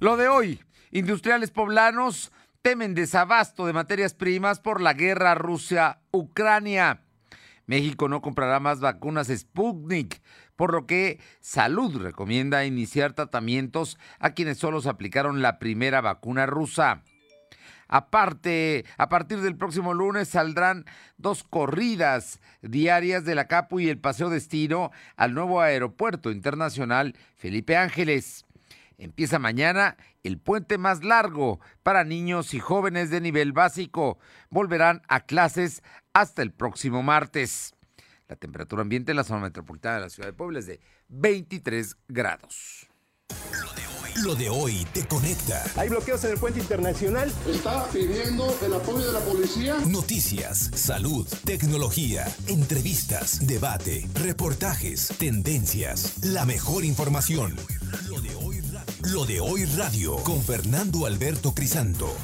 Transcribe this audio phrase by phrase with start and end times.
[0.00, 0.60] Lo de hoy,
[0.92, 2.30] industriales poblanos
[2.62, 7.02] temen desabasto de materias primas por la guerra Rusia-Ucrania.
[7.66, 10.22] México no comprará más vacunas Sputnik,
[10.54, 16.46] por lo que Salud recomienda iniciar tratamientos a quienes solo se aplicaron la primera vacuna
[16.46, 17.02] rusa.
[17.88, 20.84] Aparte, a partir del próximo lunes saldrán
[21.16, 27.76] dos corridas diarias de la Capu y el Paseo Destino al nuevo aeropuerto internacional Felipe
[27.76, 28.44] Ángeles.
[28.98, 34.18] Empieza mañana el puente más largo para niños y jóvenes de nivel básico.
[34.50, 37.74] Volverán a clases hasta el próximo martes.
[38.26, 41.96] La temperatura ambiente en la zona metropolitana de la ciudad de Puebla es de 23
[42.08, 42.88] grados.
[44.24, 45.62] Lo de hoy te conecta.
[45.76, 47.32] Hay bloqueos en el puente internacional.
[47.46, 49.76] Está pidiendo el apoyo de la policía.
[49.86, 57.54] Noticias, salud, tecnología, entrevistas, debate, reportajes, tendencias, la mejor información.
[58.08, 58.67] Lo de hoy.
[59.12, 62.14] Lo de hoy radio con Fernando Alberto Crisanto.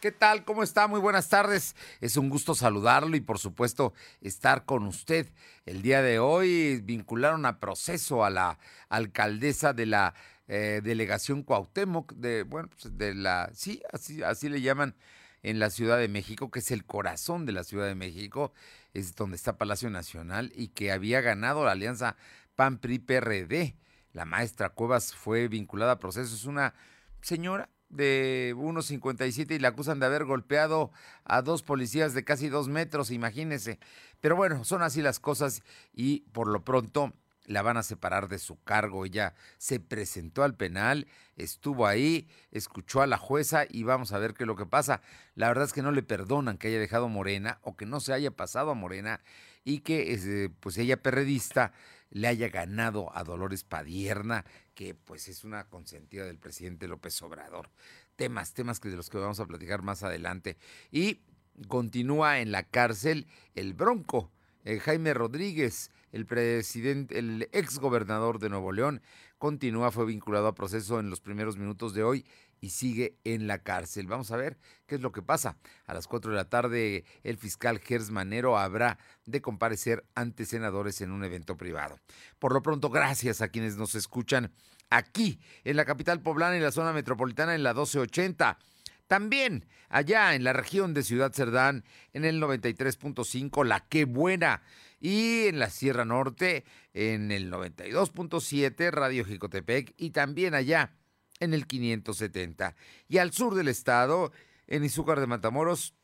[0.00, 0.44] ¿Qué tal?
[0.44, 0.86] ¿Cómo está?
[0.86, 1.74] Muy buenas tardes.
[2.00, 5.26] Es un gusto saludarlo y por supuesto estar con usted.
[5.66, 10.14] El día de hoy vincularon a proceso a la alcaldesa de la
[10.46, 14.94] eh, delegación Cuauhtémoc, de, bueno, pues de la, sí, así, así le llaman
[15.42, 18.52] en la Ciudad de México, que es el corazón de la Ciudad de México,
[18.92, 22.16] es donde está Palacio Nacional y que había ganado la alianza
[22.54, 23.74] PAN-PRI-PRD.
[24.14, 26.72] La maestra Cuevas fue vinculada a proceso, es una
[27.20, 30.92] señora de 1,57 y la acusan de haber golpeado
[31.24, 33.80] a dos policías de casi dos metros, imagínense.
[34.20, 37.12] Pero bueno, son así las cosas y por lo pronto
[37.46, 39.04] la van a separar de su cargo.
[39.04, 41.06] Ella se presentó al penal,
[41.36, 45.00] estuvo ahí, escuchó a la jueza y vamos a ver qué es lo que pasa.
[45.34, 48.12] La verdad es que no le perdonan que haya dejado Morena o que no se
[48.12, 49.20] haya pasado a Morena
[49.64, 51.72] y que eh, pues ella perredista
[52.10, 57.70] le haya ganado a Dolores Padierna, que pues es una consentida del presidente López Obrador.
[58.16, 60.56] Temas, temas que de los que vamos a platicar más adelante.
[60.92, 61.22] Y
[61.66, 64.30] continúa en la cárcel el Bronco,
[64.64, 69.02] eh, Jaime Rodríguez, el presidente, el ex gobernador de Nuevo León,
[69.38, 72.24] continúa, fue vinculado a proceso en los primeros minutos de hoy
[72.60, 74.06] y sigue en la cárcel.
[74.06, 75.58] Vamos a ver qué es lo que pasa.
[75.84, 81.02] A las 4 de la tarde, el fiscal Gers Manero habrá de comparecer ante senadores
[81.02, 81.98] en un evento privado.
[82.38, 84.50] Por lo pronto, gracias a quienes nos escuchan
[84.88, 88.58] aquí, en la capital poblana y la zona metropolitana, en la 1280.
[89.06, 94.62] También allá en la región de Ciudad Cerdán, en el 93.5, La Qué Buena.
[95.00, 99.94] Y en la Sierra Norte, en el 92.7, Radio Jicotepec.
[99.98, 100.92] Y también allá
[101.40, 102.74] en el 570.
[103.08, 104.32] Y al sur del estado,
[104.66, 105.94] en Izúcar de Matamoros,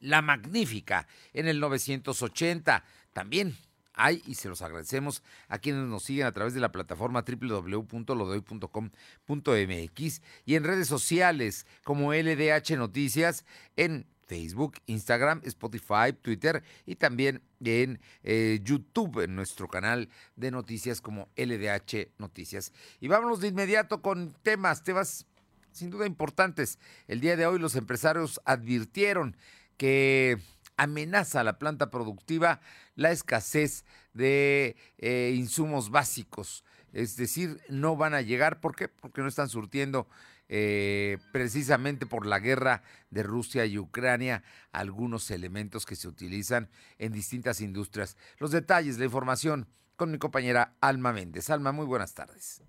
[0.00, 2.84] La Magnífica, en el 980.
[3.12, 3.56] También
[4.26, 10.54] y se los agradecemos a quienes nos siguen a través de la plataforma www.lodoy.com.mx y
[10.54, 13.46] en redes sociales como LDH Noticias
[13.76, 21.00] en Facebook, Instagram, Spotify, Twitter y también en eh, YouTube, en nuestro canal de noticias
[21.00, 22.72] como LDH Noticias.
[23.00, 25.26] Y vámonos de inmediato con temas, temas
[25.72, 26.78] sin duda importantes.
[27.06, 29.36] El día de hoy los empresarios advirtieron
[29.76, 30.38] que
[30.76, 32.60] amenaza a la planta productiva
[32.94, 36.64] la escasez de eh, insumos básicos.
[36.92, 38.60] Es decir, no van a llegar.
[38.60, 38.88] ¿Por qué?
[38.88, 40.08] Porque no están surtiendo
[40.48, 47.12] eh, precisamente por la guerra de Rusia y Ucrania, algunos elementos que se utilizan en
[47.12, 48.16] distintas industrias.
[48.38, 51.50] Los detalles, la información con mi compañera Alma Méndez.
[51.50, 52.62] Alma, muy buenas tardes.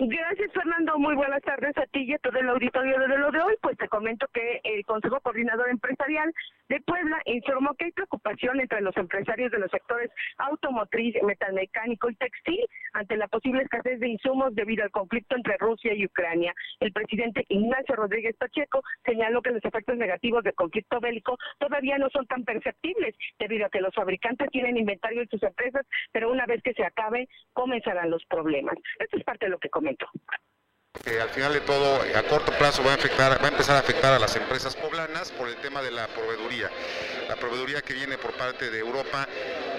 [0.00, 0.96] Gracias, Fernando.
[0.96, 3.54] Muy buenas tardes a ti y a todo el auditorio de lo de hoy.
[3.60, 6.32] Pues te comento que el Consejo Coordinador Empresarial
[6.68, 12.14] de Puebla informó que hay preocupación entre los empresarios de los sectores automotriz, metalmecánico y
[12.14, 16.54] textil ante la posible escasez de insumos debido al conflicto entre Rusia y Ucrania.
[16.78, 22.08] El presidente Ignacio Rodríguez Pacheco señaló que los efectos negativos del conflicto bélico todavía no
[22.10, 26.46] son tan perceptibles debido a que los fabricantes tienen inventario en sus empresas, pero una
[26.46, 28.76] vez que se acabe comenzarán los problemas.
[29.00, 29.70] Esto es parte de lo que
[31.20, 34.12] al final de todo, a corto plazo va a, afectar, va a empezar a afectar
[34.12, 36.70] a las empresas poblanas por el tema de la proveeduría.
[37.28, 39.26] La proveeduría que viene por parte de Europa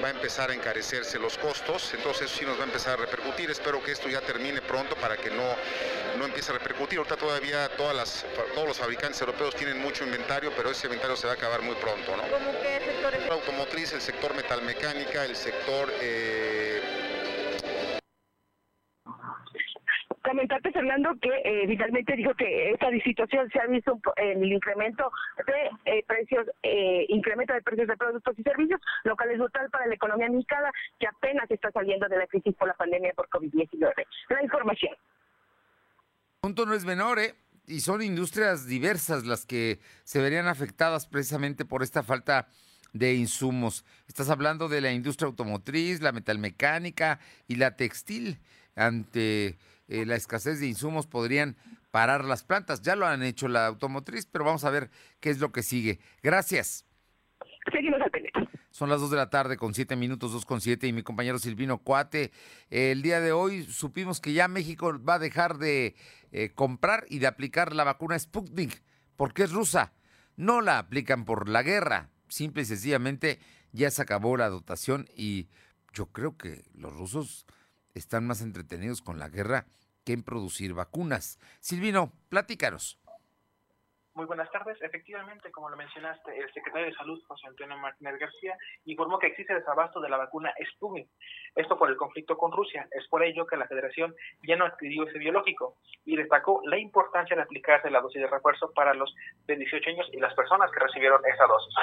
[0.04, 3.02] va a empezar a encarecerse los costos, entonces eso sí nos va a empezar a
[3.02, 3.52] repercutir.
[3.52, 5.44] Espero que esto ya termine pronto para que no,
[6.18, 6.98] no empiece a repercutir.
[7.00, 11.28] Ahorita todavía todas las, todos los fabricantes europeos tienen mucho inventario, pero ese inventario se
[11.28, 12.16] va a acabar muy pronto.
[12.16, 12.24] ¿no?
[12.24, 13.24] ¿Cómo qué sectores?
[13.26, 15.92] El automotriz, el sector metalmecánica, el sector...
[16.02, 17.00] Eh,
[20.24, 25.12] comentarte, Fernando, que eh, finalmente dijo que esta situación se ha visto en el incremento
[25.46, 29.70] de eh, precios, eh, incremento de precios de productos y servicios, lo cual es brutal
[29.70, 33.30] para la economía mexicana, que apenas está saliendo de la crisis por la pandemia por
[33.30, 33.94] COVID-19.
[34.30, 34.96] La información.
[36.42, 37.36] asunto no es menor, ¿eh?
[37.68, 42.48] Y son industrias diversas las que se verían afectadas precisamente por esta falta
[42.94, 43.86] de insumos.
[44.08, 48.40] Estás hablando de la industria automotriz, la metalmecánica y la textil.
[48.76, 49.58] Ante
[49.90, 51.58] eh, la escasez de insumos podrían
[51.92, 52.82] parar las plantas.
[52.82, 56.00] Ya lo han hecho la automotriz, pero vamos a ver qué es lo que sigue.
[56.24, 56.86] Gracias.
[57.72, 58.12] Seguimos al
[58.70, 61.40] Son las 2 de la tarde con 7 minutos, 2 con 7 y mi compañero
[61.40, 62.32] Silvino Cuate.
[62.70, 65.96] el día de hoy supimos que ya México va a dejar de
[66.32, 68.84] eh, comprar y de aplicar la vacuna Sputnik
[69.16, 69.94] porque es rusa.
[70.38, 73.40] No la aplican por la guerra, simple y sencillamente
[73.72, 75.50] ya se acabó la dotación y
[75.94, 77.46] yo creo que los rusos
[77.94, 79.66] están más entretenidos con la guerra
[80.06, 81.40] que en producir vacunas.
[81.60, 83.00] Silvino, platícanos.
[84.20, 84.78] Muy buenas tardes.
[84.82, 89.54] Efectivamente, como lo mencionaste, el secretario de Salud, José Antonio Martínez García, informó que existe
[89.54, 91.08] desabasto de la vacuna Sputnik.
[91.56, 92.86] Esto por el conflicto con Rusia.
[92.92, 94.14] Es por ello que la Federación
[94.44, 98.74] ya no adquirió ese biológico y destacó la importancia de aplicarse la dosis de refuerzo
[98.74, 99.16] para los
[99.48, 101.76] de 18 años y las personas que recibieron esa dosis.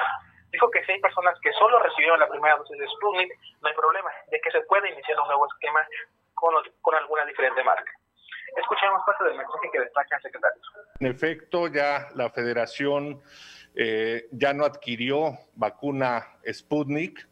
[0.56, 3.30] Dijo que si hay personas que solo recibieron la primera dosis de Sputnik,
[3.60, 5.86] no hay problema, de que se puede iniciar un nuevo esquema
[6.32, 7.92] con, con alguna diferente marca.
[8.56, 10.62] Escuchemos parte del mensaje que destaca el secretario.
[11.00, 13.20] En efecto, ya la federación
[13.74, 17.28] eh, ya no adquirió vacuna Sputnik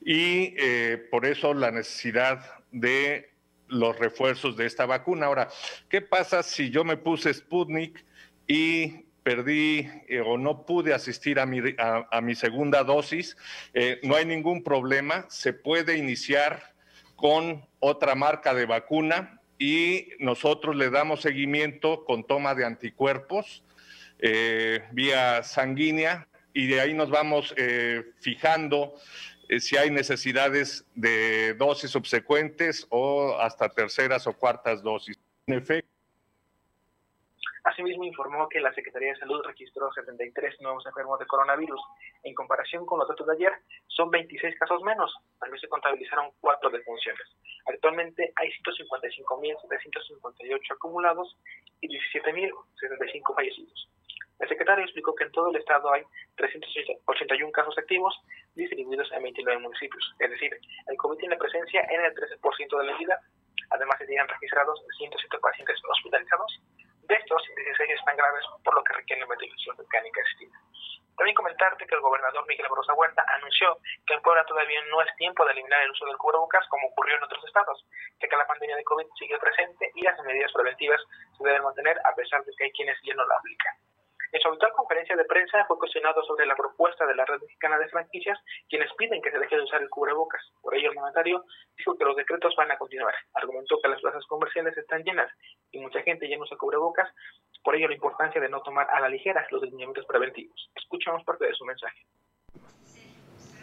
[0.00, 2.38] y eh, por eso la necesidad
[2.70, 3.34] de
[3.68, 5.26] los refuerzos de esta vacuna.
[5.26, 5.48] Ahora,
[5.90, 8.02] ¿qué pasa si yo me puse Sputnik
[8.46, 13.36] y perdí eh, o no pude asistir a mi, a mi segunda dosis?
[14.04, 16.74] no hay ningún problema, se puede iniciar
[17.16, 23.64] con otra marca de vacuna y nosotros le damos seguimiento con toma de anticuerpos
[24.18, 28.94] eh, vía sanguínea y de ahí nos vamos eh, fijando
[29.48, 35.18] eh, si hay necesidades de dosis subsecuentes o hasta terceras o cuartas dosis.
[35.46, 35.90] En efecto,
[37.66, 41.80] Asimismo, informó que la Secretaría de Salud registró 73 nuevos enfermos de coronavirus.
[42.22, 43.52] En comparación con los datos de ayer,
[43.88, 45.12] son 26 casos menos.
[45.40, 47.26] También se contabilizaron cuatro defunciones.
[47.66, 51.36] Actualmente hay 155.758 acumulados
[51.80, 53.88] y 17.075 fallecidos.
[54.38, 56.04] El secretario explicó que en todo el estado hay
[56.36, 58.14] 381 casos activos
[58.54, 60.14] distribuidos en 29 municipios.
[60.20, 63.18] Es decir, el COVID tiene presencia en el 13% de la entidad.
[63.70, 66.60] Además, se tienen registrados 107 pacientes hospitalizados
[67.06, 70.58] de estos, 16 están graves, por lo que requieren ventilación mecánica asistida.
[71.16, 75.08] También comentarte que el gobernador Miguel Barroso Huerta anunció que en Puebla todavía no es
[75.16, 77.86] tiempo de eliminar el uso del cubrebocas como ocurrió en otros estados,
[78.20, 81.00] ya que la pandemia de COVID sigue presente y las medidas preventivas
[81.38, 83.76] se deben mantener a pesar de que hay quienes ya no la aplican.
[84.32, 87.78] En su habitual conferencia de prensa fue cuestionado sobre la propuesta de la red mexicana
[87.78, 88.38] de franquicias,
[88.68, 90.42] quienes piden que se deje de usar el cubrebocas.
[90.60, 91.44] Por ello, el mandatario
[91.78, 93.14] dijo que los decretos van a continuar.
[93.32, 95.32] Argumentó que las plazas comerciales están llenas
[95.72, 97.08] y mucha gente ya no usa cubrebocas,
[97.62, 100.70] por ello la importancia de no tomar a la ligera los lineamientos preventivos.
[100.74, 102.06] Escuchamos parte de su mensaje.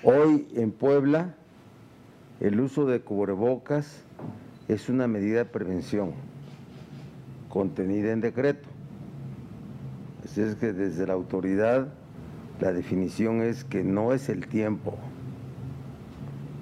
[0.04, 1.36] Hoy en Puebla,
[2.42, 4.06] el uso de cubrebocas
[4.68, 6.14] es una medida de prevención
[7.50, 8.74] contenida en decreto
[10.42, 11.94] es que desde la autoridad
[12.60, 14.98] la definición es que no es el tiempo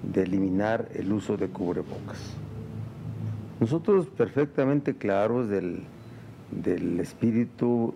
[0.03, 2.35] de eliminar el uso de cubrebocas.
[3.61, 5.85] Nosotros perfectamente claros del,
[6.99, 7.93] espíritu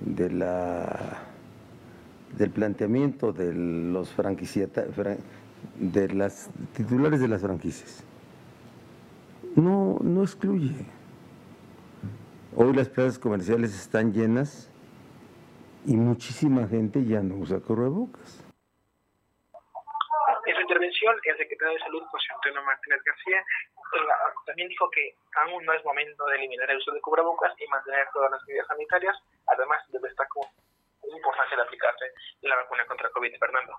[0.00, 1.22] de la,
[2.36, 4.10] del planteamiento de los
[5.76, 8.04] de las titulares de las franquicias.
[9.54, 10.84] No, no excluye.
[12.56, 14.72] Hoy las plazas comerciales están llenas
[15.86, 18.44] y muchísima gente ya no usa cubrebocas.
[20.46, 23.44] En intervención, el secretario de Salud, José Antonio Martínez García,
[24.46, 28.06] también dijo que aún no es momento de eliminar el uso de cubrebocas y mantener
[28.12, 29.16] todas las medidas sanitarias.
[29.46, 30.46] Además, destacó
[31.02, 32.04] la importancia de aplicarse
[32.42, 33.76] la vacuna contra COVID, Fernando.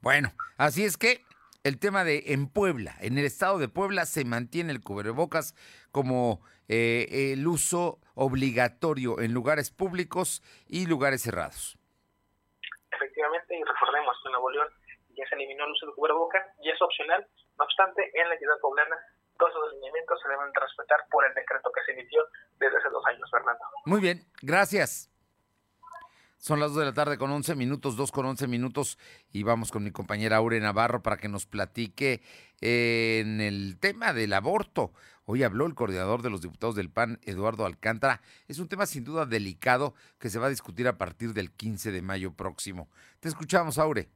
[0.00, 1.24] Bueno, así es que
[1.64, 5.54] el tema de en Puebla, en el estado de Puebla se mantiene el cubrebocas
[5.92, 11.78] como eh, el uso obligatorio en lugares públicos y lugares cerrados.
[12.90, 14.68] Efectivamente, y recordemos que en Nuevo León
[15.16, 17.26] ya se eliminó el uso de cubrebocas y es opcional.
[17.58, 18.96] No obstante, en la entidad poblana
[19.42, 22.20] todos los lineamientos se deben respetar por el decreto que se emitió
[22.60, 23.64] desde hace dos años, Fernando.
[23.86, 25.10] Muy bien, gracias.
[26.38, 28.98] Son las 2 de la tarde con 11 minutos, 2 con 11 minutos,
[29.32, 32.20] y vamos con mi compañera Aure Navarro para que nos platique
[32.60, 34.92] eh, en el tema del aborto.
[35.24, 38.22] Hoy habló el coordinador de los diputados del PAN, Eduardo Alcántara.
[38.48, 41.92] Es un tema sin duda delicado que se va a discutir a partir del 15
[41.92, 42.88] de mayo próximo.
[43.20, 44.08] Te escuchamos, Aure.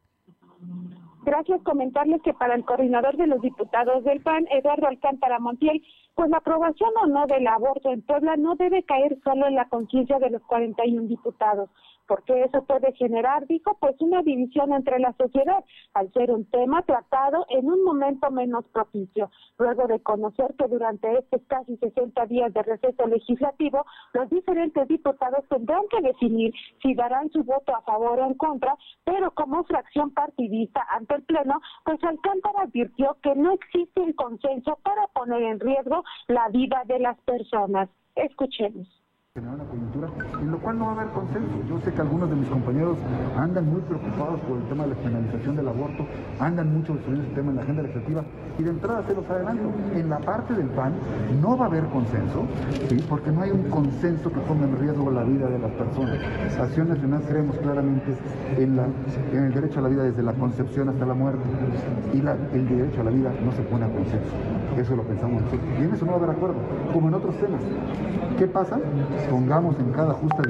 [1.24, 1.60] Gracias.
[1.62, 5.82] Comentarles que para el coordinador de los diputados del PAN, Eduardo Alcántara Montiel,
[6.14, 9.68] pues la aprobación o no del aborto en Puebla no debe caer solo en la
[9.68, 11.68] conciencia de los 41 diputados
[12.06, 16.82] porque eso puede generar, dijo, pues una división entre la sociedad, al ser un tema
[16.82, 19.30] tratado en un momento menos propicio.
[19.58, 25.44] Luego de conocer que durante estos casi 60 días de receso legislativo, los diferentes diputados
[25.48, 30.10] tendrán que definir si darán su voto a favor o en contra, pero como fracción
[30.12, 35.60] partidista ante el Pleno, pues Alcántara advirtió que no existe un consenso para poner en
[35.60, 37.88] riesgo la vida de las personas.
[38.14, 38.86] Escuchemos
[39.36, 40.08] generar una coyuntura
[40.40, 41.52] en lo cual no va a haber consenso.
[41.68, 42.96] Yo sé que algunos de mis compañeros
[43.36, 46.06] andan muy preocupados por el tema de la penalización del aborto,
[46.40, 48.24] andan mucho sobre ese tema en la agenda legislativa
[48.58, 49.70] y de entrada se los adelanto.
[49.94, 50.94] En la parte del PAN
[51.42, 52.46] no va a haber consenso,
[53.10, 56.18] porque no hay un consenso que ponga en riesgo la vida de las personas.
[56.58, 58.16] Acción Nacional creemos claramente
[58.56, 58.80] en,
[59.32, 61.42] el derecho a la vida desde la concepción hasta la muerte
[62.14, 64.32] y el derecho a la vida no se pone a consenso.
[64.78, 65.68] Eso lo pensamos nosotros.
[65.78, 66.56] Y en eso no va a haber acuerdo,
[66.92, 67.60] como en otros temas.
[68.38, 68.78] ¿Qué pasa?
[69.28, 70.42] Pongamos en cada justa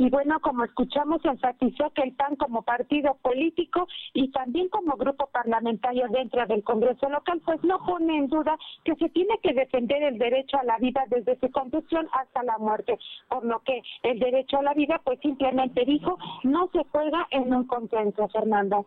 [0.00, 5.28] y bueno, como escuchamos, enfatizó que el PAN como partido político y también como grupo
[5.32, 10.04] parlamentario dentro del Congreso local, pues no pone en duda que se tiene que defender
[10.04, 12.96] el derecho a la vida desde su conducción hasta la muerte,
[13.28, 17.52] por lo que el derecho a la vida, pues simplemente dijo, no se juega en
[17.52, 18.80] un consenso, Fernanda.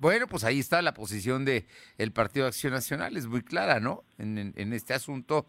[0.00, 1.66] Bueno, pues ahí está la posición de
[1.98, 4.02] el Partido de Acción Nacional, es muy clara, ¿no?
[4.18, 5.46] En, en este asunto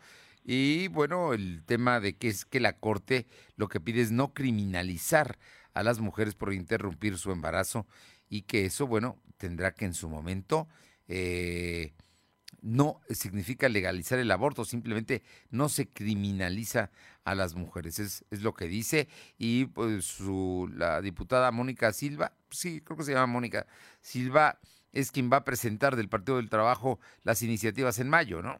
[0.51, 4.33] y bueno, el tema de que es que la Corte lo que pide es no
[4.33, 5.37] criminalizar
[5.75, 7.85] a las mujeres por interrumpir su embarazo
[8.29, 10.67] y que eso, bueno, tendrá que en su momento
[11.07, 11.93] eh,
[12.63, 16.89] no significa legalizar el aborto, simplemente no se criminaliza
[17.25, 19.07] a las mujeres, es, es lo que dice.
[19.37, 23.67] Y pues su, la diputada Mónica Silva, sí, creo que se llama Mónica
[24.01, 24.57] Silva,
[24.93, 28.59] es quien va a presentar del Partido del Trabajo las iniciativas en mayo, ¿no?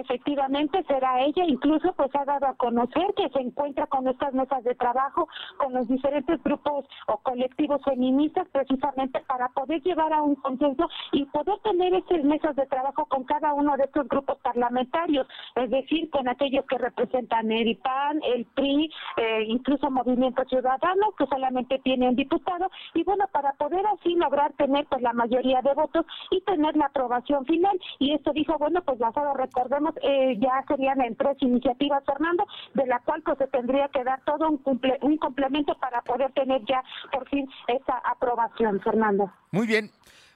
[0.00, 4.62] Efectivamente será ella, incluso pues ha dado a conocer que se encuentra con estas mesas
[4.64, 10.34] de trabajo, con los diferentes grupos o colectivos feministas, precisamente para poder llevar a un
[10.36, 15.26] consenso y poder tener esas mesas de trabajo con cada uno de estos grupos parlamentarios,
[15.54, 21.26] es decir, con aquellos que representan el PAN, el PRI, eh, incluso Movimiento Ciudadano, que
[21.26, 25.74] solamente tiene un diputado, y bueno, para poder así lograr tener pues la mayoría de
[25.74, 27.78] votos y tener la aprobación final.
[27.98, 32.86] Y esto dijo, bueno, pues basado, recordemos, eh, ya serían en tres iniciativas, Fernando, de
[32.86, 36.82] la cual pues se tendría que dar todo un, un complemento para poder tener ya
[37.12, 39.32] por fin esa aprobación, Fernando.
[39.50, 39.90] Muy bien,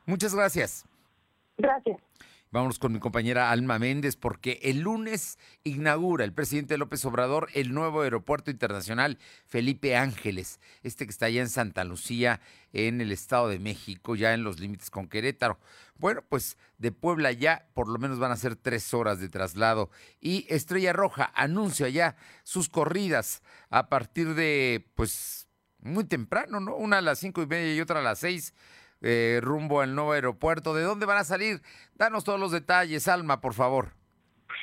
[0.06, 0.86] muchas gracias.
[1.58, 1.98] Gracias.
[2.52, 7.72] Vámonos con mi compañera Alma Méndez porque el lunes inaugura el presidente López Obrador el
[7.72, 12.40] nuevo aeropuerto internacional Felipe Ángeles, este que está allá en Santa Lucía,
[12.72, 15.60] en el Estado de México, ya en los límites con Querétaro.
[15.94, 19.88] Bueno, pues de Puebla ya por lo menos van a ser tres horas de traslado
[20.20, 25.46] y Estrella Roja anuncia ya sus corridas a partir de, pues,
[25.78, 26.74] muy temprano, ¿no?
[26.74, 28.54] Una a las cinco y media y otra a las seis
[29.02, 30.74] eh, rumbo al nuevo aeropuerto.
[30.74, 31.62] ¿De dónde van a salir?
[31.94, 33.99] Danos todos los detalles, Alma, por favor.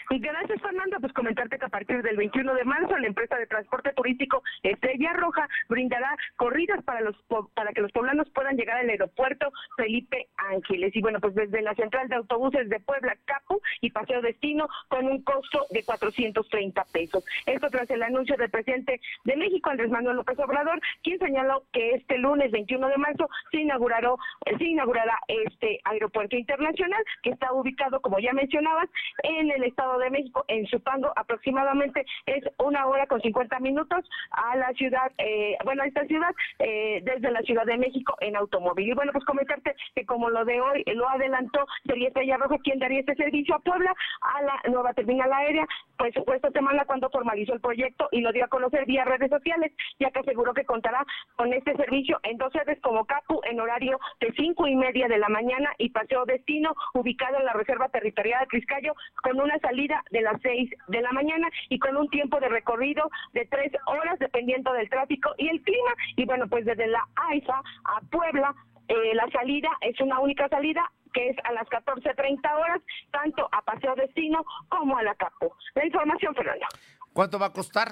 [0.09, 0.97] Gracias, Fernando.
[0.99, 5.13] Pues comentarte que a partir del 21 de marzo la empresa de transporte turístico Estrella
[5.13, 7.15] Roja brindará corridas para los
[7.53, 10.95] para que los poblanos puedan llegar al aeropuerto Felipe Ángeles.
[10.95, 15.05] Y bueno, pues desde la central de autobuses de Puebla, Capo y Paseo Destino con
[15.05, 17.25] un costo de 430 pesos.
[17.45, 21.91] Esto tras el anuncio del presidente de México, Andrés Manuel López Obrador, quien señaló que
[21.91, 24.11] este lunes 21 de marzo se inaugurará,
[24.57, 28.89] se inaugurará este aeropuerto internacional que está ubicado, como ya mencionabas,
[29.23, 34.55] en el estado de México, en Supango, aproximadamente es una hora con 50 minutos a
[34.55, 38.89] la ciudad, eh, bueno, a esta ciudad, eh, desde la Ciudad de México en automóvil.
[38.89, 42.79] Y bueno, pues comentarte que como lo de hoy lo adelantó, sería Estrella Roja quien
[42.79, 47.53] daría este servicio a Puebla, a la nueva terminal aérea, pues esta semana cuando formalizó
[47.53, 51.05] el proyecto y lo dio a conocer vía redes sociales, ya que aseguró que contará
[51.35, 55.19] con este servicio en dos sedes como CAPU en horario de cinco y media de
[55.19, 60.03] la mañana y Paseo Destino, ubicado en la Reserva Territorial de Criscayo, con una salida
[60.11, 64.17] de las 6 de la mañana y con un tiempo de recorrido de 3 horas
[64.19, 65.93] dependiendo del tráfico y el clima.
[66.15, 68.55] Y bueno, pues desde la AIFA a Puebla,
[68.87, 72.81] eh, la salida es una única salida que es a las 14.30 horas,
[73.11, 75.57] tanto a Paseo Destino como a la Capo.
[75.75, 76.65] La información, Fernando.
[77.13, 77.91] ¿Cuánto va a costar?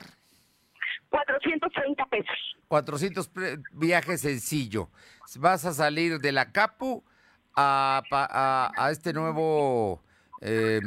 [1.10, 2.58] 430 pesos.
[2.67, 3.32] 400
[3.74, 4.89] viaje sencillo.
[5.39, 7.03] Vas a salir de la Capo
[7.55, 10.03] a, a, a este nuevo
[10.41, 10.82] eh,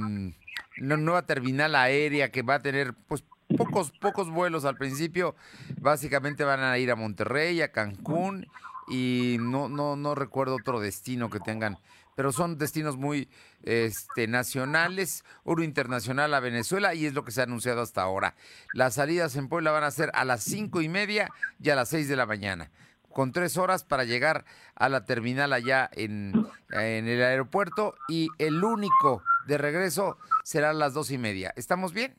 [0.81, 3.25] una nueva terminal aérea que va a tener pues
[3.57, 5.35] pocos pocos vuelos al principio,
[5.81, 8.47] básicamente van a ir a Monterrey, a Cancún
[8.89, 11.79] y no no no recuerdo otro destino que tengan
[12.19, 13.29] pero son destinos muy
[13.63, 18.35] este, nacionales, uno internacional a Venezuela y es lo que se ha anunciado hasta ahora.
[18.75, 21.31] Las salidas en Puebla van a ser a las cinco y media
[21.63, 22.73] y a las seis de la mañana
[23.13, 26.33] con tres horas para llegar a la terminal allá en,
[26.71, 31.53] en, el aeropuerto y el único de regreso será a las dos y media.
[31.57, 32.15] ¿Estamos bien?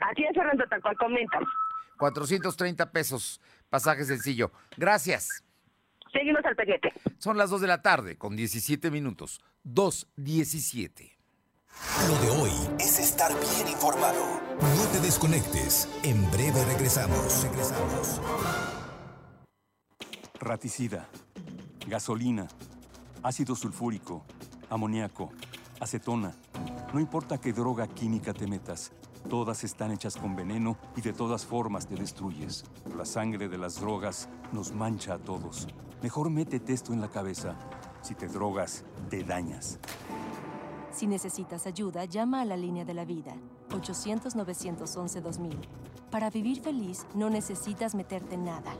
[0.00, 1.42] Así es, Fernando, tal cual comentas.
[1.98, 4.50] 430 pesos, pasaje sencillo.
[4.76, 5.44] Gracias.
[6.12, 6.92] Seguimos al peguete.
[7.18, 9.40] Son las 2 de la tarde con 17 minutos.
[9.64, 11.16] 2.17.
[12.08, 14.40] Lo de hoy es estar bien informado.
[14.60, 15.88] No te desconectes.
[16.02, 17.44] En breve regresamos.
[17.44, 18.20] Regresamos.
[20.40, 21.08] Raticida,
[21.86, 22.48] gasolina,
[23.22, 24.26] ácido sulfúrico,
[24.68, 25.32] amoníaco,
[25.82, 26.32] acetona.
[26.94, 28.92] No importa qué droga química te metas,
[29.28, 32.64] todas están hechas con veneno y de todas formas te destruyes.
[32.96, 35.66] La sangre de las drogas nos mancha a todos.
[36.00, 37.56] Mejor métete esto en la cabeza.
[38.00, 39.80] Si te drogas, te dañas.
[40.92, 43.34] Si necesitas ayuda, llama a la línea de la vida,
[43.70, 45.56] 800-911-2000.
[46.10, 48.72] Para vivir feliz, no necesitas meterte en nada.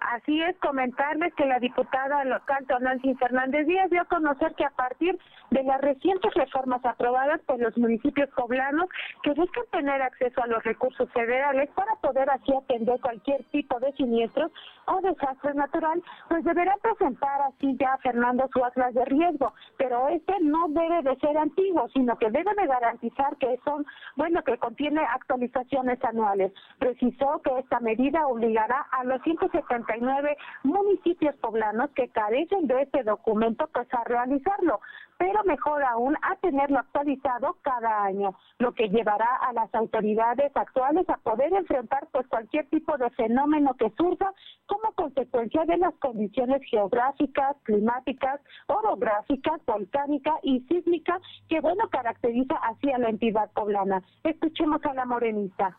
[0.00, 4.70] Así es, comentarles que la diputada local Tonantzin Fernández Díaz dio a conocer que a
[4.70, 5.18] partir
[5.54, 8.88] de las recientes reformas aprobadas por los municipios poblanos
[9.22, 13.92] que buscan tener acceso a los recursos federales para poder así atender cualquier tipo de
[13.92, 14.50] siniestros
[14.86, 20.34] o desastre natural, pues deberán presentar así ya Fernando su atlas de riesgo, pero este
[20.40, 23.86] no debe de ser antiguo, sino que debe de garantizar que son,
[24.16, 26.52] bueno, que contiene actualizaciones anuales.
[26.80, 33.68] Precisó que esta medida obligará a los 179 municipios poblanos que carecen de este documento
[33.72, 34.80] pues a realizarlo
[35.18, 41.08] pero mejor aún a tenerlo actualizado cada año, lo que llevará a las autoridades actuales
[41.08, 44.32] a poder enfrentar pues cualquier tipo de fenómeno que surja
[44.66, 52.90] como consecuencia de las condiciones geográficas, climáticas, orográficas, volcánicas y sísmicas que bueno caracteriza así
[52.90, 54.02] a la entidad poblana.
[54.22, 55.76] Escuchemos a la morenista.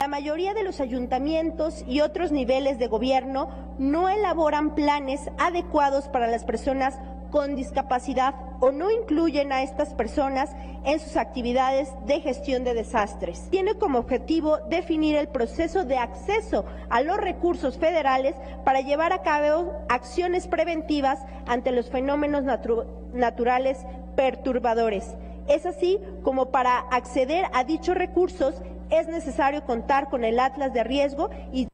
[0.00, 6.26] La mayoría de los ayuntamientos y otros niveles de gobierno no elaboran planes adecuados para
[6.26, 6.98] las personas
[7.30, 10.50] con discapacidad o no incluyen a estas personas
[10.84, 13.48] en sus actividades de gestión de desastres.
[13.50, 19.22] Tiene como objetivo definir el proceso de acceso a los recursos federales para llevar a
[19.22, 22.44] cabo acciones preventivas ante los fenómenos
[23.12, 23.78] naturales
[24.16, 25.14] perturbadores.
[25.48, 28.54] Es así como para acceder a dichos recursos
[28.90, 31.68] es necesario contar con el atlas de riesgo y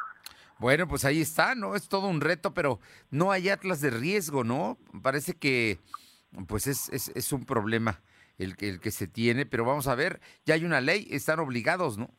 [0.60, 1.76] Bueno, pues ahí está, ¿no?
[1.76, 2.80] Es todo un reto, pero
[3.12, 4.78] no hay atlas de riesgo, ¿no?
[5.02, 5.80] Parece que
[6.48, 8.02] pues es, es, es un problema
[8.38, 11.98] el el que se tiene, pero vamos a ver, ya hay una ley, están obligados,
[11.98, 12.10] ¿no?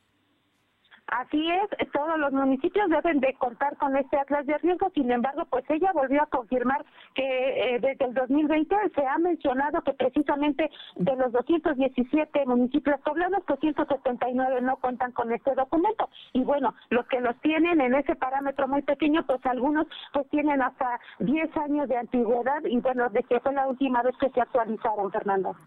[1.11, 5.43] Así es, todos los municipios deben de contar con este atlas de riesgo, sin embargo,
[5.49, 10.71] pues ella volvió a confirmar que eh, desde el 2020 se ha mencionado que precisamente
[10.95, 16.09] de los 217 municipios poblados, pues 179 no cuentan con este documento.
[16.31, 20.61] Y bueno, los que los tienen en ese parámetro muy pequeño, pues algunos pues tienen
[20.61, 24.39] hasta 10 años de antigüedad y bueno, de que fue la última vez que se
[24.39, 25.57] actualizaron, Fernando.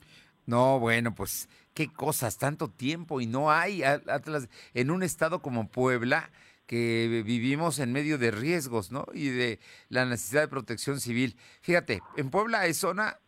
[0.46, 5.68] No, bueno, pues qué cosas, tanto tiempo y no hay Atlas en un estado como
[5.68, 6.30] Puebla
[6.66, 9.06] que vivimos en medio de riesgos, ¿no?
[9.12, 11.36] Y de la necesidad de protección civil.
[11.60, 13.18] Fíjate, en Puebla es zona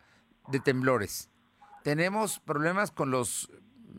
[0.48, 1.28] de temblores.
[1.82, 3.50] Tenemos problemas con los,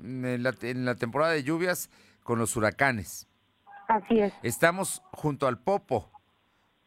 [0.03, 1.89] en la, en la temporada de lluvias,
[2.23, 3.27] con los huracanes.
[3.87, 4.33] Así es.
[4.43, 6.11] Estamos junto al Popo.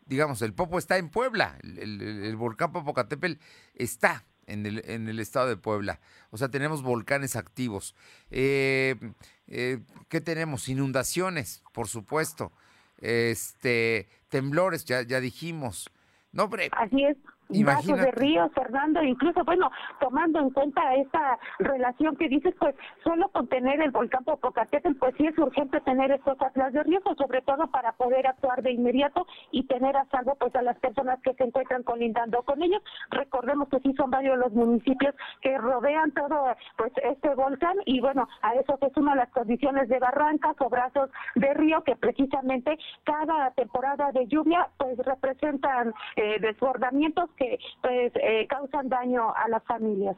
[0.06, 1.56] Digamos, el Popo está en Puebla.
[1.62, 3.40] El, el volcán Popocatépetl
[3.74, 6.00] está en el, en el estado de Puebla.
[6.30, 7.94] O sea, tenemos volcanes activos.
[8.30, 8.96] Eh,
[9.46, 10.68] eh, ¿Qué tenemos?
[10.68, 12.52] Inundaciones, por supuesto.
[12.98, 15.90] Este, temblores, ya, ya dijimos.
[16.32, 16.70] No, hombre.
[16.72, 17.16] Así es
[17.64, 23.28] vasos de ríos, Fernando, incluso, bueno, tomando en cuenta esta relación que dices, pues solo
[23.28, 27.42] con tener el volcán Popocatépetl, pues sí es urgente tener estos atlas de riesgo, sobre
[27.42, 31.34] todo para poder actuar de inmediato y tener a salvo pues a las personas que
[31.34, 32.82] se encuentran colindando con ellos.
[33.10, 38.28] Recordemos que sí son varios los municipios que rodean todo pues este volcán y bueno,
[38.42, 43.50] a eso se suman las condiciones de barrancas o brazos de río que precisamente cada
[43.52, 50.16] temporada de lluvia pues representan eh, desbordamientos que pues eh, causan daño a las familias.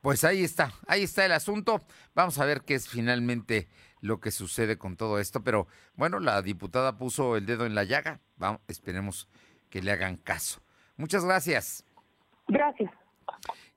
[0.00, 1.82] Pues ahí está, ahí está el asunto.
[2.14, 3.68] Vamos a ver qué es finalmente
[4.00, 5.44] lo que sucede con todo esto.
[5.44, 8.20] Pero bueno, la diputada puso el dedo en la llaga.
[8.36, 9.28] Vamos, esperemos
[9.70, 10.60] que le hagan caso.
[10.96, 11.84] Muchas gracias.
[12.48, 12.90] Gracias.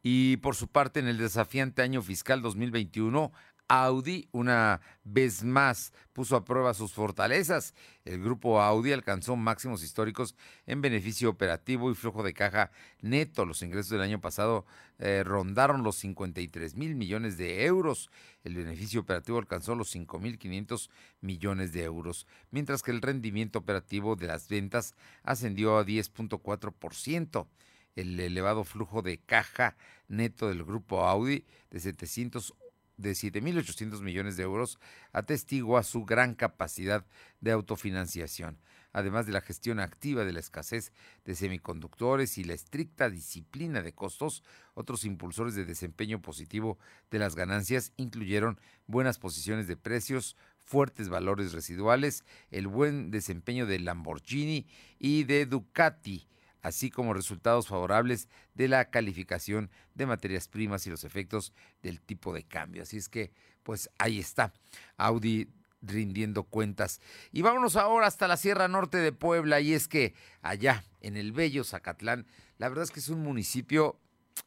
[0.02, 3.32] Y por su parte, en el desafiante año fiscal 2021,
[3.68, 7.74] Audi una vez más puso a prueba sus fortalezas.
[8.04, 13.46] El grupo Audi alcanzó máximos históricos en beneficio operativo y flujo de caja neto.
[13.46, 14.66] Los ingresos del año pasado
[15.00, 18.12] eh, rondaron los 53 mil millones de euros.
[18.44, 20.90] El beneficio operativo alcanzó los 5 mil 500
[21.22, 27.48] millones de euros, mientras que el rendimiento operativo de las ventas ascendió a 10.4%
[27.96, 29.76] el elevado flujo de caja
[30.08, 32.54] neto del grupo Audi de 700
[32.98, 34.80] de 7.800 millones de euros
[35.12, 37.06] atestigua su gran capacidad
[37.42, 38.58] de autofinanciación,
[38.94, 40.94] además de la gestión activa de la escasez
[41.26, 46.78] de semiconductores y la estricta disciplina de costos, otros impulsores de desempeño positivo
[47.12, 53.80] de las ganancias incluyeron buenas posiciones de precios, fuertes valores residuales, el buen desempeño de
[53.80, 56.28] Lamborghini y de Ducati,
[56.66, 62.34] así como resultados favorables de la calificación de materias primas y los efectos del tipo
[62.34, 62.82] de cambio.
[62.82, 64.52] Así es que, pues ahí está,
[64.98, 65.48] Audi
[65.84, 67.02] rindiendo cuentas.
[67.32, 71.34] Y vámonos ahora hasta la Sierra Norte de Puebla, y es que allá, en el
[71.34, 72.26] bello Zacatlán,
[72.58, 74.00] la verdad es que es un municipio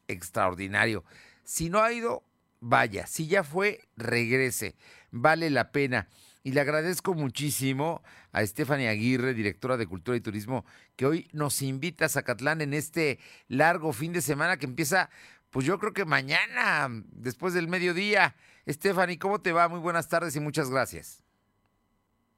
[0.09, 1.05] extraordinario.
[1.45, 2.25] Si no ha ido,
[2.59, 4.75] vaya, si ya fue, regrese,
[5.09, 6.09] vale la pena.
[6.41, 10.63] Y le agradezco muchísimo a Stephanie Aguirre, directora de Cultura y Turismo,
[10.95, 15.09] que hoy nos invita a Zacatlán en este largo fin de semana que empieza,
[15.49, 18.35] pues yo creo que mañana, después del mediodía.
[18.67, 19.67] Stephanie, ¿cómo te va?
[19.67, 21.25] Muy buenas tardes y muchas gracias.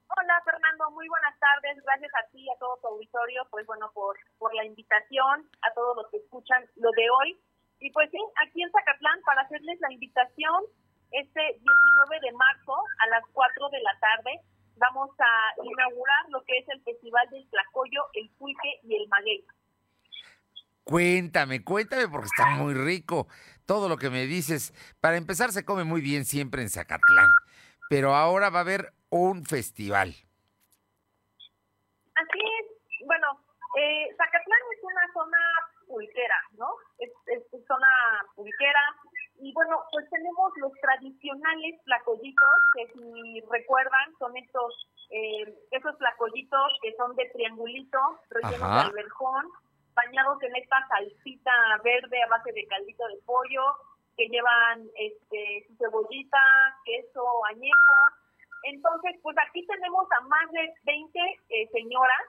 [0.08, 1.82] Hola Fernando, muy buenas tardes.
[1.84, 5.72] Gracias a ti y a todo tu auditorio, pues bueno, por, por la invitación, a
[5.74, 7.40] todos los que escuchan lo de hoy.
[7.78, 10.64] Y pues sí, aquí en Zacatlán para hacerles la invitación
[11.12, 14.40] este 19 de marzo a las 4 de la tarde
[14.76, 19.44] vamos a inaugurar lo que es el Festival del Tlacoyo, el Pulque y el Maguey.
[20.84, 23.28] Cuéntame, cuéntame porque está muy rico
[23.66, 24.74] todo lo que me dices.
[25.00, 27.30] Para empezar se come muy bien siempre en Zacatlán,
[27.88, 30.08] pero ahora va a haber un festival.
[32.14, 33.06] Así es.
[33.06, 33.26] Bueno,
[33.78, 35.38] eh, Zacatlán es una zona
[35.86, 36.68] pulquera, ¿no?
[36.98, 37.88] Es, es zona
[38.34, 38.80] pulquera,
[39.42, 46.72] y bueno, pues tenemos los tradicionales flacollitos, que si recuerdan son estos eh, esos flacollitos
[46.80, 47.98] que son de triangulito,
[48.30, 49.46] rellenos de alberjón,
[49.94, 51.52] bañados en esta salsita
[51.82, 53.64] verde a base de caldito de pollo,
[54.16, 57.98] que llevan este su cebollita, queso añejo.
[58.62, 62.22] Entonces, pues aquí tenemos a más de 20 eh, señoras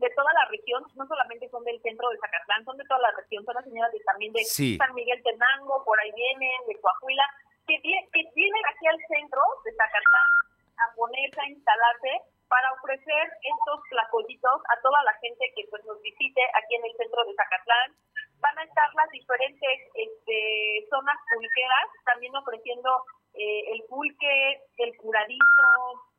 [0.00, 3.12] de toda la región, no solamente son del centro de Zacatlán, son de toda la
[3.12, 7.26] región, son las señoras de, también de San Miguel Tenango, por ahí vienen, de Coahuila,
[7.68, 10.30] que, que vienen aquí al centro de Zacatlán
[10.80, 12.12] a ponerse, a instalarse
[12.48, 16.96] para ofrecer estos flacollitos a toda la gente que pues nos visite aquí en el
[16.96, 17.94] centro de Zacatlán.
[18.40, 25.68] Van a estar las diferentes este, zonas pulqueras, también ofreciendo eh, el pulque, el curadito,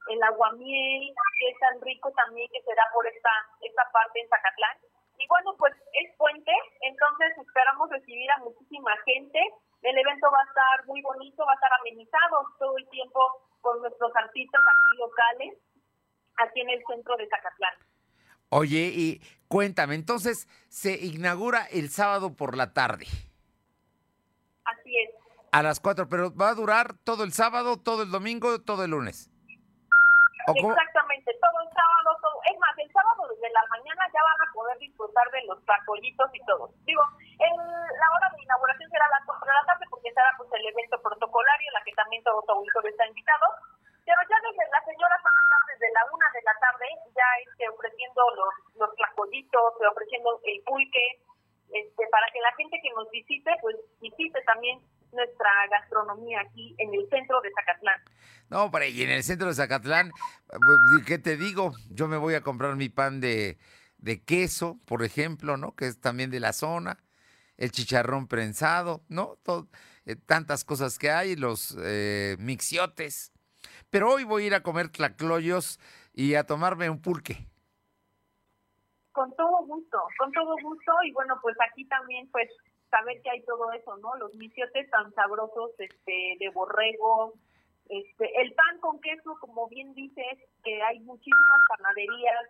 [0.09, 3.29] el agua aguamiel, que es tan rico también que se da por esta,
[3.61, 4.77] esta parte en Zacatlán.
[5.17, 9.39] Y bueno, pues es puente, entonces esperamos recibir a muchísima gente.
[9.81, 13.19] El evento va a estar muy bonito, va a estar amenizado todo el tiempo
[13.61, 15.57] con nuestros artistas aquí locales,
[16.37, 17.73] aquí en el centro de Zacatlán.
[18.49, 23.05] Oye, y cuéntame, entonces se inaugura el sábado por la tarde.
[24.65, 25.11] Así es.
[25.51, 28.91] A las 4, pero va a durar todo el sábado, todo el domingo, todo el
[28.91, 29.30] lunes.
[30.47, 32.37] Exactamente, todo el sábado, todo.
[32.49, 36.29] Es más, el sábado desde la mañana ya van a poder disfrutar de los tacollitos
[36.33, 36.69] y todo.
[36.85, 37.03] Digo,
[37.37, 40.49] el, la hora de inauguración será a las 4 de la tarde porque será pues
[40.53, 43.45] el evento protocolario en la que también todo su auditorio está invitado.
[44.01, 47.29] Pero ya desde las señoras van a estar desde la 1 de la tarde ya
[47.45, 51.21] este, ofreciendo los, los tacollitos, ofreciendo el pulque,
[51.71, 56.93] este, para que la gente que nos visite, pues visite también nuestra gastronomía aquí en
[56.93, 58.01] el centro de Zacatlán.
[58.61, 60.11] No, por ahí en el centro de Zacatlán,
[60.47, 61.73] pues, ¿qué te digo?
[61.89, 63.57] Yo me voy a comprar mi pan de,
[63.97, 65.75] de queso, por ejemplo, ¿no?
[65.75, 66.99] Que es también de la zona,
[67.57, 69.39] el chicharrón prensado, ¿no?
[70.05, 73.31] Eh, tantas cosas que hay, los eh, mixiotes.
[73.89, 75.79] Pero hoy voy a ir a comer tlacloyos
[76.13, 77.47] y a tomarme un pulque.
[79.11, 80.91] Con todo gusto, con todo gusto.
[81.03, 82.47] Y bueno, pues aquí también, pues
[82.91, 84.15] saber que hay todo eso, ¿no?
[84.17, 87.33] Los misiotes tan sabrosos, este, de borrego,
[87.91, 92.49] este, el pan con queso, como bien dices, que hay muchísimas panaderías,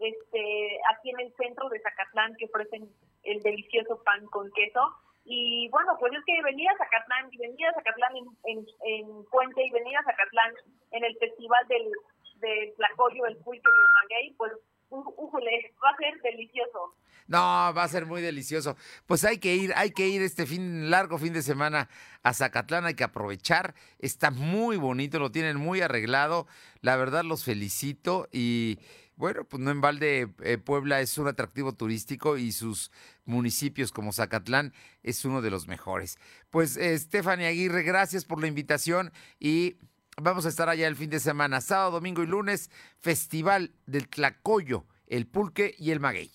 [0.00, 2.90] este, aquí en el centro de Zacatlán que ofrecen
[3.22, 4.80] el delicioso pan con queso.
[5.24, 9.24] Y bueno, pues es que venir a Zacatlán y venir a Zacatlán en, en, en
[9.26, 10.54] Puente y venir a Zacatlán
[10.90, 11.92] en el festival del,
[12.40, 14.52] del Tlacoyo, el Pulque y el Maguey, pues
[14.90, 16.94] va a ser delicioso.
[17.26, 18.76] No, va a ser muy delicioso.
[19.06, 21.88] Pues hay que ir, hay que ir este fin, largo fin de semana
[22.24, 23.74] a Zacatlán, hay que aprovechar.
[24.00, 26.48] Está muy bonito, lo tienen muy arreglado.
[26.80, 28.80] La verdad los felicito y
[29.14, 32.90] bueno, pues no en balde eh, Puebla es un atractivo turístico y sus
[33.26, 34.72] municipios como Zacatlán
[35.02, 36.18] es uno de los mejores.
[36.48, 36.98] Pues eh,
[37.46, 39.76] Aguirre, gracias por la invitación y
[40.22, 44.84] Vamos a estar allá el fin de semana, sábado, domingo y lunes, Festival del Tlacoyo,
[45.06, 46.30] el Pulque y el Maguey.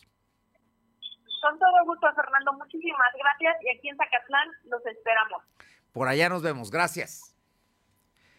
[1.42, 2.54] Con todo gusto, Fernando.
[2.54, 3.64] Muchísimas gracias.
[3.64, 5.44] Y aquí en Zacatlán los esperamos.
[5.92, 6.72] Por allá nos vemos.
[6.72, 7.36] Gracias.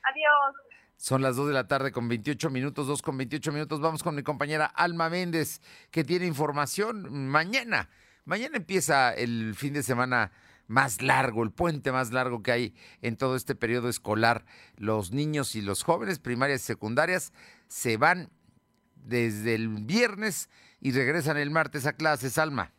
[0.02, 0.56] Adiós.
[0.96, 3.80] Son las 2 de la tarde con 28 minutos, 2 con 28 minutos.
[3.80, 5.60] Vamos con mi compañera Alma Méndez,
[5.92, 7.88] que tiene información mañana.
[8.24, 10.32] Mañana empieza el fin de semana
[10.66, 14.44] más largo, el puente más largo que hay en todo este periodo escolar.
[14.76, 17.32] Los niños y los jóvenes, primarias y secundarias,
[17.68, 18.30] se van
[18.94, 20.48] desde el viernes
[20.80, 22.72] y regresan el martes a clases, Alma.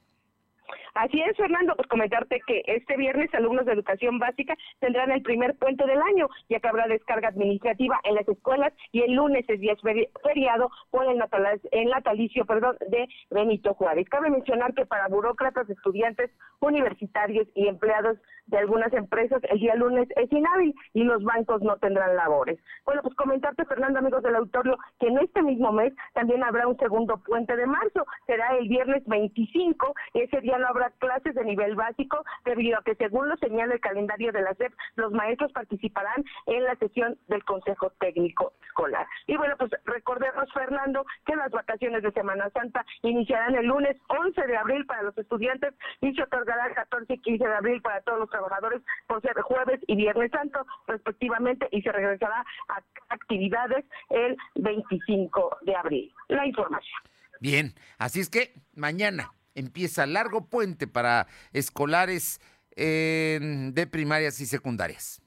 [0.98, 5.56] Así es, Fernando, pues comentarte que este viernes alumnos de educación básica tendrán el primer
[5.56, 9.60] puente del año, ya que habrá descarga administrativa en las escuelas y el lunes es
[9.60, 9.76] día
[10.24, 14.10] feriado por el, natalicio perdón, de Benito Juárez.
[14.10, 16.32] Cabe mencionar que para burócratas, estudiantes,
[16.62, 21.78] universitarios y empleados de algunas empresas el día lunes es inhábil y los bancos no
[21.78, 22.60] tendrán labores.
[22.86, 26.78] Bueno, pues comentarte, Fernando, amigos del auditorio, que en este mismo mes también habrá un
[26.78, 28.06] segundo puente de marzo.
[28.26, 32.84] Será el viernes 25 y ese día no habrá clases de nivel básico debido a
[32.84, 37.18] que según lo señala el calendario de la SEP, los maestros participarán en la sesión
[37.28, 39.08] del Consejo Técnico Escolar.
[39.28, 44.48] Y bueno, pues recordemos, Fernando, que las vacaciones de Semana Santa iniciarán el lunes 11
[44.48, 48.02] de abril para los estudiantes y se otorgará el 14 y 15 de abril para
[48.02, 53.86] todos los trabajadores por ser jueves y viernes santo respectivamente y se regresará a actividades
[54.10, 56.14] el 25 de abril.
[56.28, 57.00] La información.
[57.40, 62.40] Bien, así es que mañana empieza largo puente para escolares
[62.76, 65.22] de primarias y secundarias.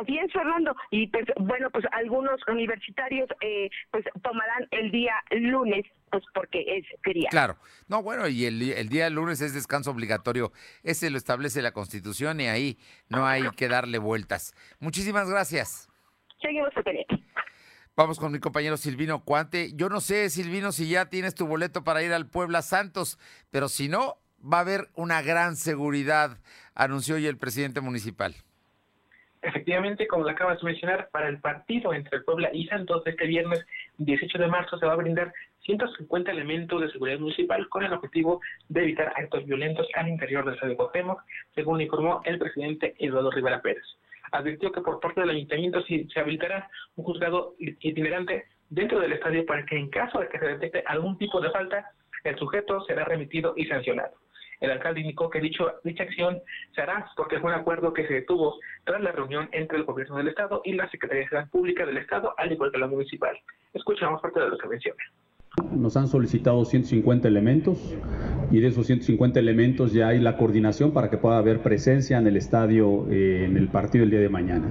[0.00, 0.74] Así es, Fernando.
[0.90, 6.84] Y pues, bueno, pues algunos universitarios eh, pues tomarán el día lunes, pues porque es
[7.02, 7.30] feriado.
[7.30, 7.56] Claro.
[7.88, 10.52] No, bueno, y el, el día lunes es descanso obligatorio.
[10.82, 14.54] Ese lo establece la Constitución y ahí no hay que darle vueltas.
[14.80, 15.88] Muchísimas gracias.
[16.40, 16.70] Seguimos,
[17.96, 19.72] Vamos con mi compañero Silvino Cuante.
[19.74, 23.18] Yo no sé, Silvino, si ya tienes tu boleto para ir al Puebla Santos,
[23.50, 26.38] pero si no, va a haber una gran seguridad,
[26.74, 28.36] anunció hoy el presidente municipal.
[29.42, 33.64] Efectivamente, como lo acabas de mencionar, para el partido entre Puebla y Santos este viernes
[33.98, 38.40] 18 de marzo se va a brindar 150 elementos de seguridad municipal con el objetivo
[38.68, 41.22] de evitar actos violentos al interior del Estadio Cuauhtémoc,
[41.54, 43.84] según informó el presidente Eduardo Rivera Pérez.
[44.32, 49.64] Advirtió que por parte del ayuntamiento se habilitará un juzgado itinerante dentro del estadio para
[49.64, 51.90] que en caso de que se detecte algún tipo de falta,
[52.24, 54.12] el sujeto será remitido y sancionado.
[54.60, 56.40] El alcalde indicó que dicho, dicha acción
[56.74, 60.16] se hará porque fue un acuerdo que se detuvo tras la reunión entre el gobierno
[60.16, 63.36] del Estado y la Secretaría de Seguridad Pública del Estado, al igual que la municipal.
[63.72, 65.02] Escuchamos parte de lo que menciona.
[65.72, 67.96] Nos han solicitado 150 elementos
[68.50, 72.26] y de esos 150 elementos ya hay la coordinación para que pueda haber presencia en
[72.26, 74.68] el estadio eh, en el partido el día de mañana.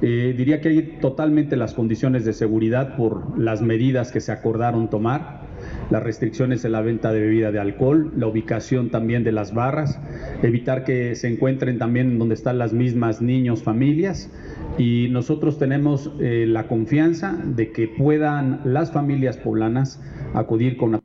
[0.00, 4.88] Eh, diría que hay totalmente las condiciones de seguridad por las medidas que se acordaron
[4.88, 5.47] tomar
[5.90, 10.00] las restricciones en la venta de bebida de alcohol, la ubicación también de las barras,
[10.42, 14.30] evitar que se encuentren también donde están las mismas niños, familias.
[14.76, 20.02] Y nosotros tenemos eh, la confianza de que puedan las familias poblanas
[20.34, 21.00] acudir con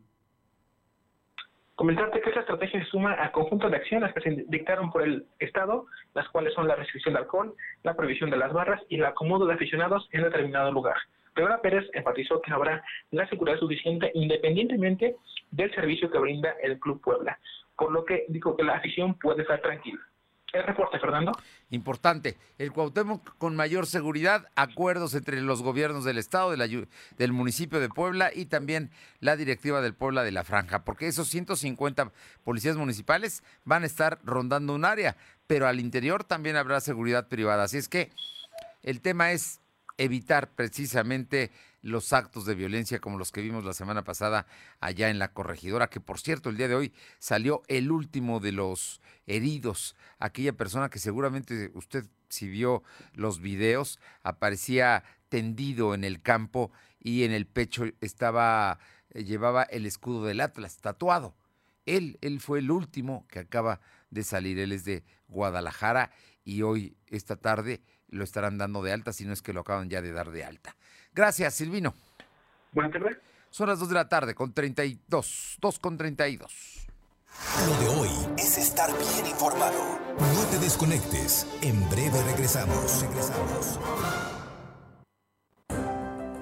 [1.76, 5.26] Comentarte que esta estrategia se suma al conjunto de acciones que se dictaron por el
[5.40, 9.06] Estado, las cuales son la restricción de alcohol, la prohibición de las barras y el
[9.06, 10.98] acomodo de aficionados en determinado lugar.
[11.36, 15.16] Rivera Pérez enfatizó que habrá la seguridad suficiente independientemente
[15.52, 17.40] del servicio que brinda el Club Puebla,
[17.76, 20.00] por lo que dijo que la afición puede estar tranquila.
[20.54, 21.32] El reporte, Fernando.
[21.72, 22.38] Importante.
[22.60, 26.68] El Cuauhtémoc con mayor seguridad, acuerdos entre los gobiernos del Estado, de la,
[27.18, 31.28] del municipio de Puebla y también la directiva del Puebla de la Franja, porque esos
[31.30, 32.12] 150
[32.44, 35.18] policías municipales van a estar rondando un área,
[35.48, 37.64] pero al interior también habrá seguridad privada.
[37.64, 38.12] Así es que
[38.84, 39.60] el tema es
[39.98, 41.52] evitar precisamente
[41.82, 44.48] los actos de violencia como los que vimos la semana pasada
[44.80, 48.54] allá en la corregidora, que por cierto el día de hoy salió el último de
[48.54, 56.22] los heridos, aquella persona que seguramente usted si vio los videos, aparecía tendido en el
[56.22, 58.80] campo y en el pecho estaba
[59.12, 61.36] eh, llevaba el escudo del Atlas tatuado.
[61.86, 66.12] Él él fue el último que acaba de salir, él es de Guadalajara
[66.44, 67.82] y hoy esta tarde
[68.14, 70.46] lo estarán dando de alta, si no es que lo acaban ya de dar de
[70.46, 70.76] alta.
[71.14, 71.94] Gracias, Silvino.
[72.72, 73.18] Buenas tardes.
[73.50, 76.88] Son las 2 de la tarde con 32, 2 con 32.
[77.68, 80.00] Lo de hoy es estar bien informado.
[80.18, 81.48] No te desconectes.
[81.62, 83.02] En breve regresamos.
[83.02, 83.80] Regresamos.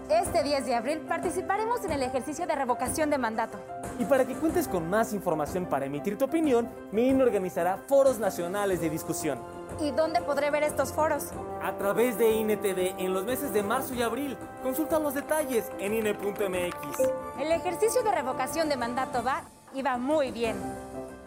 [0.09, 3.59] Este 10 de abril participaremos en el ejercicio de revocación de mandato.
[3.99, 8.81] Y para que cuentes con más información para emitir tu opinión, MIN organizará foros nacionales
[8.81, 9.39] de discusión.
[9.79, 11.25] ¿Y dónde podré ver estos foros?
[11.61, 14.37] A través de INTV en los meses de marzo y abril.
[14.63, 16.99] Consulta los detalles en INE.mx.
[17.39, 20.57] El ejercicio de revocación de mandato va y va muy bien.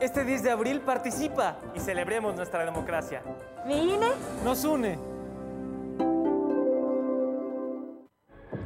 [0.01, 3.23] Este 10 de abril participa y celebremos nuestra democracia.
[3.67, 4.09] ¿Mi INE?
[4.45, 4.99] Nos une.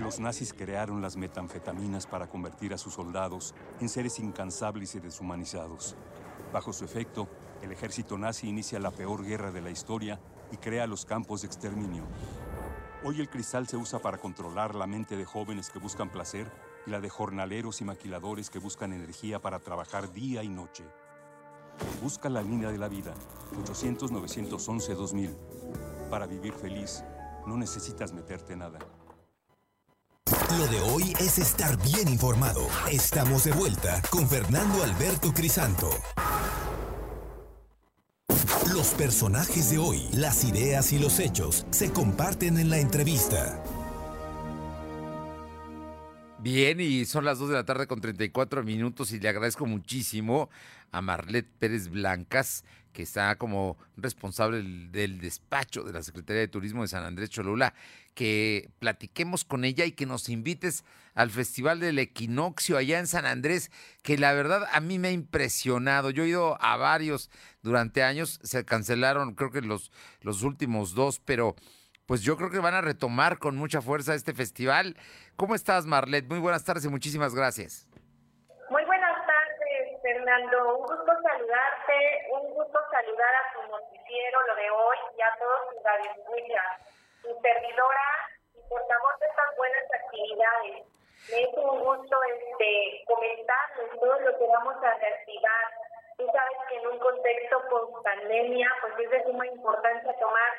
[0.01, 5.97] Los nazis crearon las metanfetaminas para convertir a sus soldados en seres incansables y deshumanizados.
[6.53, 7.29] Bajo su efecto,
[7.63, 10.21] el ejército nazi inicia la peor guerra de la historia
[10.53, 12.05] y crea los campos de exterminio.
[13.05, 16.51] Hoy el cristal se usa para controlar la mente de jóvenes que buscan placer
[16.87, 20.85] y la de jornaleros y maquiladores que buscan energía para trabajar día y noche.
[22.03, 23.15] Busca la línea de la vida,
[23.65, 25.37] 800-911-2000.
[26.11, 27.05] Para vivir feliz,
[27.47, 28.81] no necesitas meterte nada.
[30.59, 32.67] Lo de hoy es estar bien informado.
[32.91, 35.91] Estamos de vuelta con Fernando Alberto Crisanto.
[38.79, 43.61] Los personajes de hoy, las ideas y los hechos se comparten en la entrevista.
[46.39, 50.49] Bien, y son las 2 de la tarde con 34 minutos y le agradezco muchísimo
[50.93, 52.65] a Marlet Pérez Blancas,
[52.99, 57.73] que está como responsable del despacho de la Secretaría de Turismo de San Andrés Cholula,
[58.15, 60.83] que platiquemos con ella y que nos invites
[61.15, 63.71] al Festival del Equinoccio allá en San Andrés,
[64.03, 66.11] que la verdad a mí me ha impresionado.
[66.11, 67.31] Yo he ido a varios
[67.63, 71.55] durante años, se cancelaron creo que los, los últimos dos, pero
[72.07, 74.97] pues yo creo que van a retomar con mucha fuerza este festival.
[75.37, 76.27] ¿Cómo estás, Marlet?
[76.29, 77.88] Muy buenas tardes y muchísimas gracias.
[80.29, 80.77] Fernando.
[80.77, 85.71] Un gusto saludarte, un gusto saludar a tu noticiero, lo de hoy, y a todos
[85.71, 86.85] tus radioescuchas
[87.23, 90.87] tu servidora y portavoz de estas buenas actividades.
[91.33, 95.67] Me es un gusto este, comentarles todo lo que vamos a reactivar.
[96.19, 100.53] Tú sabes que en un contexto post-pandemia, pues es de suma importancia tomar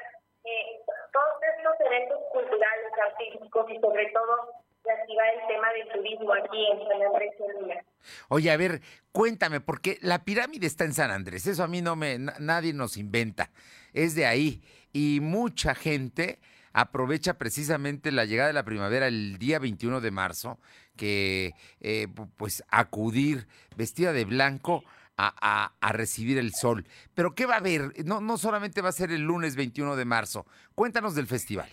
[0.45, 0.81] eh,
[1.13, 4.49] todos estos eventos culturales, artísticos y sobre todo
[4.83, 7.83] reactivar el tema del turismo aquí en San Andrés Cholula.
[8.29, 11.95] Oye, a ver, cuéntame, porque la pirámide está en San Andrés, eso a mí no
[11.95, 13.51] me, nadie nos inventa,
[13.93, 14.61] es de ahí,
[14.93, 16.39] y mucha gente
[16.73, 20.59] aprovecha precisamente la llegada de la primavera el día 21 de marzo,
[20.95, 22.07] que eh,
[22.37, 24.83] pues acudir vestida de blanco
[25.17, 26.85] a, a, recibir el sol.
[27.13, 28.05] Pero ¿qué va a haber?
[28.05, 30.45] No, no solamente va a ser el lunes 21 de marzo.
[30.75, 31.69] Cuéntanos del festival.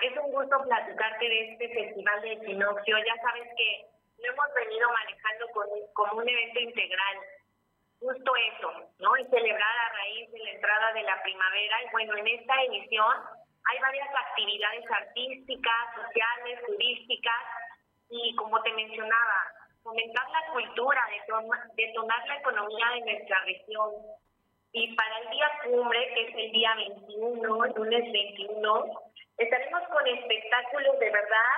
[0.00, 2.98] Es un gusto platicarte de este festival de equinoccio.
[2.98, 3.86] Ya sabes que
[4.18, 5.46] lo hemos venido manejando
[5.94, 7.16] como un evento integral.
[8.00, 8.70] Justo eso,
[9.00, 9.16] ¿no?
[9.16, 11.82] Y celebrar a raíz de la entrada de la primavera.
[11.82, 13.14] Y bueno, en esta edición
[13.70, 17.44] hay varias actividades artísticas, sociales, turísticas
[18.10, 21.02] y como te mencionaba, fomentar la cultura,
[21.74, 23.90] detonar la economía de nuestra región.
[24.72, 29.02] Y para el día cumbre, que es el día 21, lunes 21,
[29.38, 31.52] estaremos con espectáculos de verdad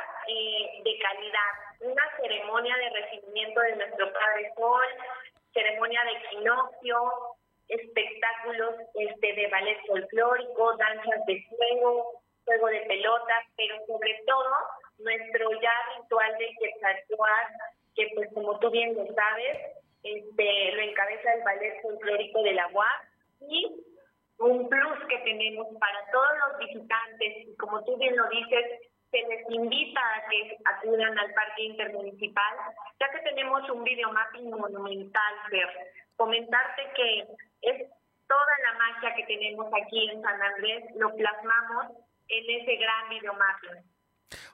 [0.85, 1.53] de calidad.
[1.81, 4.85] Una ceremonia de recibimiento de nuestro Padre Sol,
[5.53, 7.37] ceremonia de equinoccio,
[7.69, 14.51] espectáculos este, de ballet folclórico, danzas de fuego, juego de pelotas, pero sobre todo
[14.99, 17.53] nuestro ya ritual de Quetzalcoatl,
[17.95, 19.59] que pues como tú bien lo sabes,
[20.03, 23.03] este, lo encabeza el ballet folclórico de la UAP
[23.49, 23.85] y
[24.41, 28.81] un plus que tenemos para todos los visitantes, y como tú bien lo dices,
[29.11, 32.57] se les invita a que acudan al parque intermunicipal,
[32.99, 35.69] ya que tenemos un videomapping monumental, ver.
[36.17, 37.27] Comentarte que
[37.63, 37.91] es
[38.29, 41.87] toda la magia que tenemos aquí en San Andrés, lo plasmamos
[42.29, 44.00] en ese gran videomapping.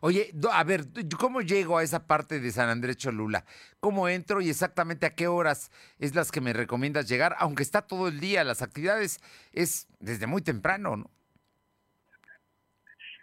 [0.01, 0.81] Oye, a ver,
[1.19, 3.45] ¿cómo llego a esa parte de San Andrés Cholula?
[3.81, 7.37] ¿Cómo entro y exactamente a qué horas es las que me recomiendas llegar?
[7.39, 9.19] Aunque está todo el día, las actividades
[9.53, 11.11] es desde muy temprano, ¿no?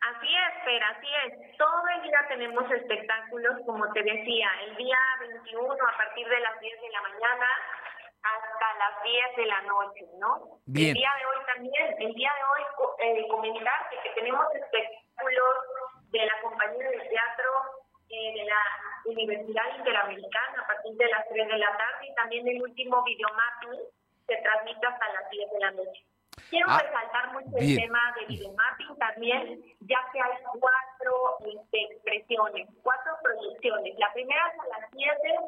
[0.03, 1.57] Así es, pero así es.
[1.57, 6.59] Todo el día tenemos espectáculos, como te decía, el día 21 a partir de las
[6.59, 7.47] 10 de la mañana
[8.23, 10.59] hasta las 10 de la noche, ¿no?
[10.65, 10.89] Bien.
[10.89, 12.63] El día de hoy también, el día de hoy
[12.99, 15.55] eh, comentarte que tenemos espectáculos
[16.11, 17.49] de la compañía de teatro
[18.09, 18.61] eh, de la
[19.05, 20.95] Universidad Interamericana a partir
[21.53, 23.79] de las 3 de la tarde y también el último videomapping
[24.27, 26.05] se transmite hasta las 10 de la noche.
[26.49, 27.71] Quiero Ah, resaltar mucho bien.
[27.71, 33.97] el tema de videomapping también, ya que hay cuatro este, expresiones, cuatro proyecciones.
[33.97, 35.39] La primera es a las 7,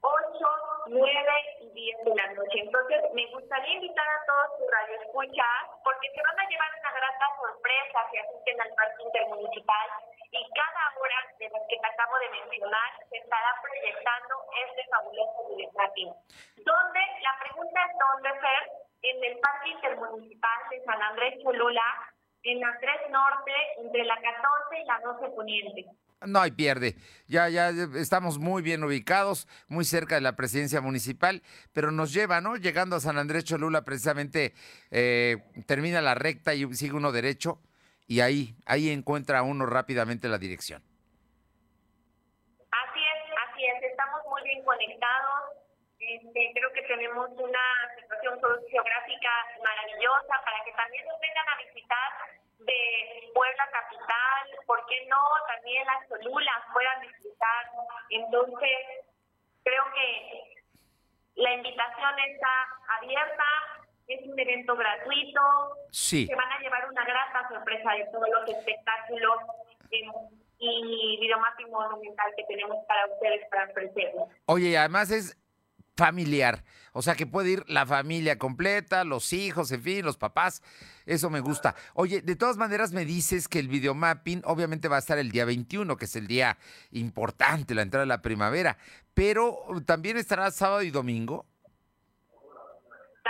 [0.00, 0.46] 8,
[0.86, 2.60] 9 y 10 de la noche.
[2.60, 7.26] Entonces, me gustaría invitar a todos sus radioescuchas porque se van a llevar una grata
[7.40, 9.88] sorpresa si asisten al parque intermunicipal
[10.34, 14.34] y cada hora de las que te acabo de mencionar se estará proyectando
[14.66, 16.10] este fabuloso videomapping.
[16.66, 17.02] ¿Dónde?
[17.22, 18.62] La pregunta es dónde, Fer,
[19.02, 21.86] en el parque intermunicipal de San Andrés Cholula,
[22.42, 25.86] en 3 Norte, entre la 14 y la 12 Poniente.
[26.26, 26.96] No hay pierde.
[27.28, 32.40] Ya, ya estamos muy bien ubicados, muy cerca de la presidencia municipal, pero nos lleva,
[32.40, 32.56] ¿no?
[32.56, 34.54] Llegando a San Andrés Cholula, precisamente
[34.90, 37.60] eh, termina la recta y sigue uno derecho
[38.06, 40.82] y ahí, ahí encuentra uno rápidamente la dirección.
[42.70, 45.56] Así es, así es, estamos muy bien conectados.
[45.98, 47.64] Este, creo que tenemos una
[47.98, 48.38] situación
[48.70, 49.30] geográfica
[49.62, 52.12] maravillosa para que también nos vengan a visitar
[52.58, 55.22] de Puebla Capital, ¿por qué no?
[55.48, 57.70] También las Cholulas puedan disfrutar.
[58.10, 58.78] Entonces,
[59.62, 60.62] creo que
[61.36, 63.44] la invitación está abierta,
[64.08, 65.40] es un evento gratuito.
[65.90, 66.26] Sí.
[66.26, 69.36] Se van a llevar una grata sorpresa de todos los espectáculos
[69.90, 70.02] eh,
[70.58, 74.24] y videomapping monumental que tenemos para ustedes para ofrecerles.
[74.46, 75.38] Oye, y además es
[75.96, 80.62] familiar, o sea que puede ir la familia completa, los hijos, en fin, los papás,
[81.06, 81.76] eso me gusta.
[81.94, 85.44] Oye, de todas maneras me dices que el videomapping obviamente va a estar el día
[85.44, 86.58] 21, que es el día
[86.90, 88.76] importante, la entrada de la primavera,
[89.14, 91.46] pero también estará sábado y domingo.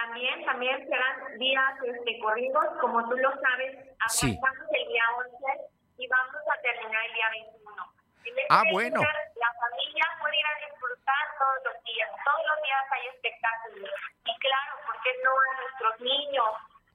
[0.05, 3.73] También, también serán días este, corridos, como tú lo sabes,
[4.09, 4.39] Sí.
[4.39, 5.61] arrancamos el día 11
[5.97, 7.93] y vamos a terminar el día 21.
[8.25, 9.01] En Ah, bueno.
[9.01, 13.91] La familia puede ir a disfrutar todos los días, todos los días hay espectáculos.
[14.25, 16.51] Y claro, ¿por qué no a nuestros niños,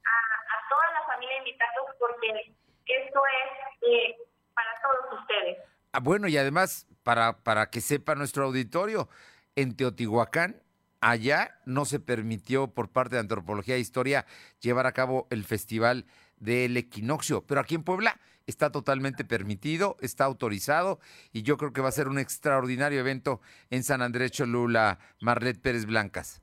[0.05, 0.15] a,
[0.53, 1.85] a toda la familia invitarlos?
[1.99, 2.53] Porque
[2.85, 4.17] esto es eh,
[4.53, 5.57] para todos ustedes.
[5.93, 9.09] Ah, bueno, y además, para, para que sepa nuestro auditorio,
[9.55, 10.61] en Teotihuacán,
[11.01, 14.25] allá no se permitió por parte de Antropología e Historia
[14.59, 16.05] llevar a cabo el Festival
[16.37, 20.99] del Equinoccio, pero aquí en Puebla está totalmente permitido, está autorizado
[21.31, 25.61] y yo creo que va a ser un extraordinario evento en San Andrés Cholula, Marlet
[25.61, 26.41] Pérez Blancas.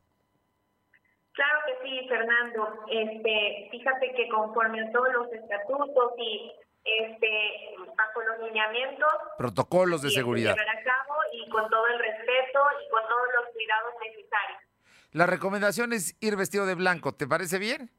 [1.32, 2.84] Claro que sí, Fernando.
[2.88, 6.52] Este, fíjate que conforme a todos los estatutos y
[6.86, 9.08] este, bajo los lineamientos,
[9.38, 10.54] Protocolos de seguridad.
[10.54, 14.60] llevará a cabo y con todo el respeto y con todos los cuidados necesarios.
[15.12, 17.90] La recomendación es ir vestido de blanco, ¿te parece bien?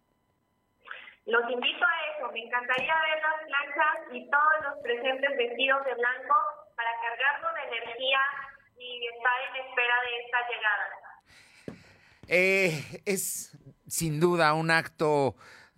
[1.25, 2.31] Los invito a eso.
[2.31, 6.35] Me encantaría ver las planchas y todos los presentes vestidos de blanco
[6.75, 8.19] para cargarnos de energía
[8.77, 10.85] y estar en espera de esta llegada.
[12.29, 13.57] Eh, es
[13.87, 15.35] sin duda un acto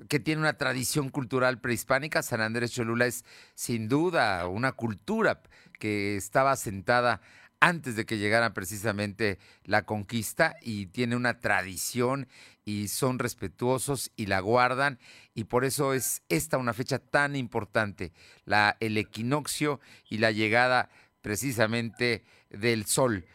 [0.07, 2.23] que tiene una tradición cultural prehispánica.
[2.23, 3.25] San Andrés Cholula es
[3.55, 5.41] sin duda una cultura
[5.79, 7.21] que estaba asentada
[7.59, 12.27] antes de que llegara precisamente la conquista y tiene una tradición
[12.63, 14.99] y son respetuosos y la guardan
[15.33, 18.13] y por eso es esta una fecha tan importante,
[18.45, 20.89] la, el equinoccio y la llegada
[21.21, 23.25] precisamente del sol.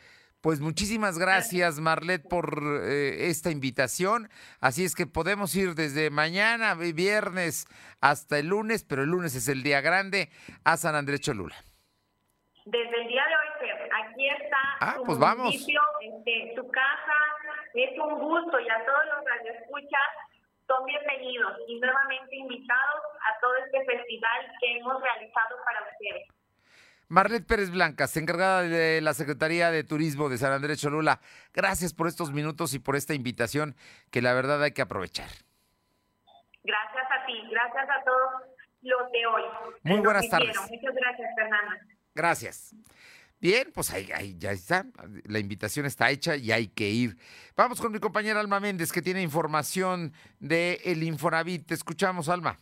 [0.45, 4.29] Pues muchísimas gracias, Marlet, por eh, esta invitación.
[4.61, 7.65] Así es que podemos ir desde mañana, viernes,
[8.03, 10.29] hasta el lunes, pero el lunes es el día grande,
[10.63, 11.57] a San Andrés Cholula.
[12.67, 13.71] Desde el día de hoy,
[14.05, 15.55] aquí está ah, su pues vamos.
[15.55, 17.19] este, su casa.
[17.73, 20.09] Es un gusto y a todos los radioescuchas
[20.69, 26.29] son bienvenidos y nuevamente invitados a todo este festival que hemos realizado para ustedes.
[27.09, 31.21] Marlet Pérez Blancas, encargada de la Secretaría de Turismo de San Andrés Cholula,
[31.53, 33.77] gracias por estos minutos y por esta invitación
[34.11, 35.29] que la verdad hay que aprovechar.
[36.63, 39.43] Gracias a ti, gracias a todos los de hoy.
[39.83, 40.57] Muy buenas tardes.
[40.57, 41.79] Muchas gracias, Fernanda.
[42.15, 42.75] Gracias.
[43.41, 44.87] Bien, pues ahí, ahí, ya está.
[45.25, 47.19] La invitación está hecha y hay que ir.
[47.55, 51.67] Vamos con mi compañera Alma Méndez, que tiene información de el Infonavit.
[51.67, 52.59] Te escuchamos, Alma.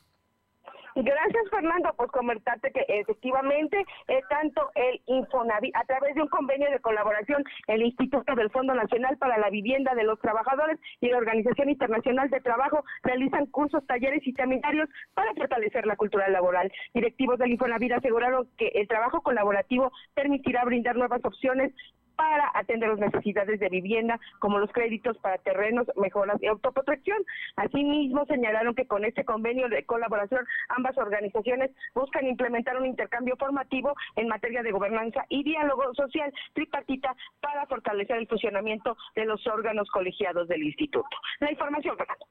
[0.95, 1.95] Gracias, Fernando.
[1.97, 7.43] Pues comentarte que efectivamente es tanto el Infonavit, a través de un convenio de colaboración,
[7.67, 12.29] el Instituto del Fondo Nacional para la Vivienda de los Trabajadores y la Organización Internacional
[12.29, 16.71] de Trabajo realizan cursos, talleres y seminarios para fortalecer la cultura laboral.
[16.93, 21.73] Directivos del Infonavit aseguraron que el trabajo colaborativo permitirá brindar nuevas opciones
[22.17, 27.19] para atender las necesidades de vivienda, como los créditos para terrenos, mejoras y autoprotección.
[27.57, 33.95] Asimismo, señalaron que con este convenio de colaboración, ambas organizaciones buscan implementar un intercambio formativo
[34.17, 39.89] en materia de gobernanza y diálogo social tripartita para fortalecer el funcionamiento de los órganos
[39.91, 41.17] colegiados del instituto.
[41.41, 42.27] La información, Fernando.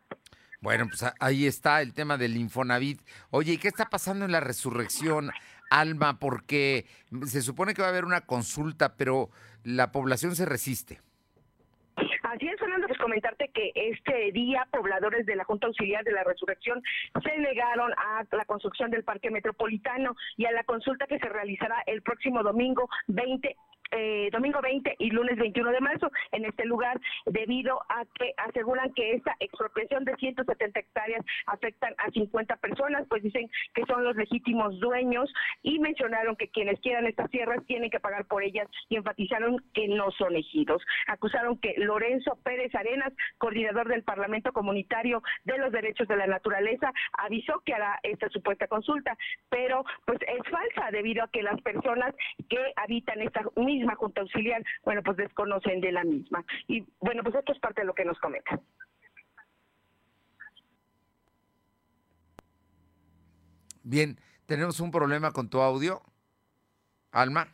[0.61, 3.01] Bueno, pues ahí está el tema del Infonavit.
[3.31, 5.31] Oye, ¿y qué está pasando en la resurrección,
[5.71, 6.19] Alma?
[6.19, 6.85] Porque
[7.25, 9.29] se supone que va a haber una consulta, pero
[9.63, 10.99] la población se resiste.
[12.23, 16.23] Así es, Fernando, pues comentarte que este día pobladores de la Junta Auxiliar de la
[16.23, 16.81] Resurrección
[17.23, 21.83] se negaron a la construcción del Parque Metropolitano y a la consulta que se realizará
[21.87, 23.55] el próximo domingo 20
[23.91, 28.93] eh, domingo 20 y lunes 21 de marzo en este lugar debido a que aseguran
[28.93, 34.15] que esta expropiación de 170 hectáreas afectan a 50 personas, pues dicen que son los
[34.15, 35.31] legítimos dueños
[35.61, 39.87] y mencionaron que quienes quieran estas tierras tienen que pagar por ellas y enfatizaron que
[39.87, 40.81] no son ejidos.
[41.07, 46.91] Acusaron que Lorenzo Pérez Arenas, coordinador del Parlamento Comunitario de los Derechos de la Naturaleza,
[47.17, 49.17] avisó que hará esta supuesta consulta,
[49.49, 52.15] pero pues es falsa debido a que las personas
[52.49, 56.45] que habitan esta misma misma Junta Auxiliar, bueno, pues desconocen de la misma.
[56.67, 58.59] Y bueno, pues esto es parte de lo que nos comenta.
[63.83, 66.01] Bien, tenemos un problema con tu audio.
[67.11, 67.47] Alma.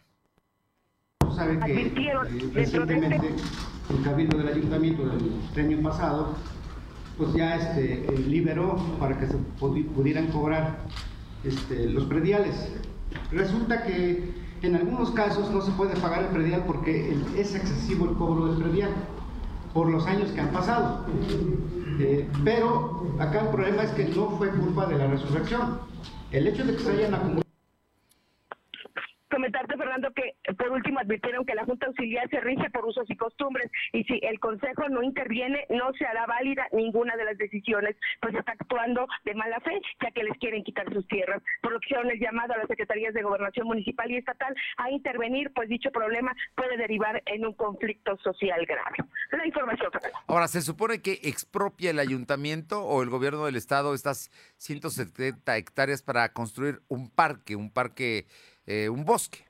[1.35, 3.33] Sabe que eh, recientemente
[3.89, 6.35] el Cabildo del Ayuntamiento del año pasado,
[7.17, 10.77] pues ya este, eh, liberó para que se pudieran cobrar
[11.43, 12.75] este, los prediales.
[13.31, 18.15] Resulta que en algunos casos no se puede pagar el predial porque es excesivo el
[18.15, 18.91] cobro del predial
[19.73, 21.05] por los años que han pasado.
[21.99, 25.79] Eh, pero acá el problema es que no fue culpa de la resurrección.
[26.31, 27.46] El hecho de que se hayan acumulado
[29.37, 33.15] comentarte, Fernando, que por último advirtieron que la Junta Auxiliar se rige por usos y
[33.15, 37.95] costumbres y si el Consejo no interviene, no se hará válida ninguna de las decisiones,
[38.19, 41.43] pues está actuando de mala fe, ya que les quieren quitar sus tierras.
[41.61, 44.89] Por lo que hicieron el llamado a las Secretarías de Gobernación Municipal y Estatal a
[44.89, 48.97] intervenir, pues dicho problema puede derivar en un conflicto social grave.
[49.31, 50.17] La información, Fernando.
[50.25, 56.01] Ahora, ¿se supone que expropia el ayuntamiento o el gobierno del estado estas 170 hectáreas
[56.01, 58.25] para construir un parque, un parque
[58.67, 59.47] eh, un bosque.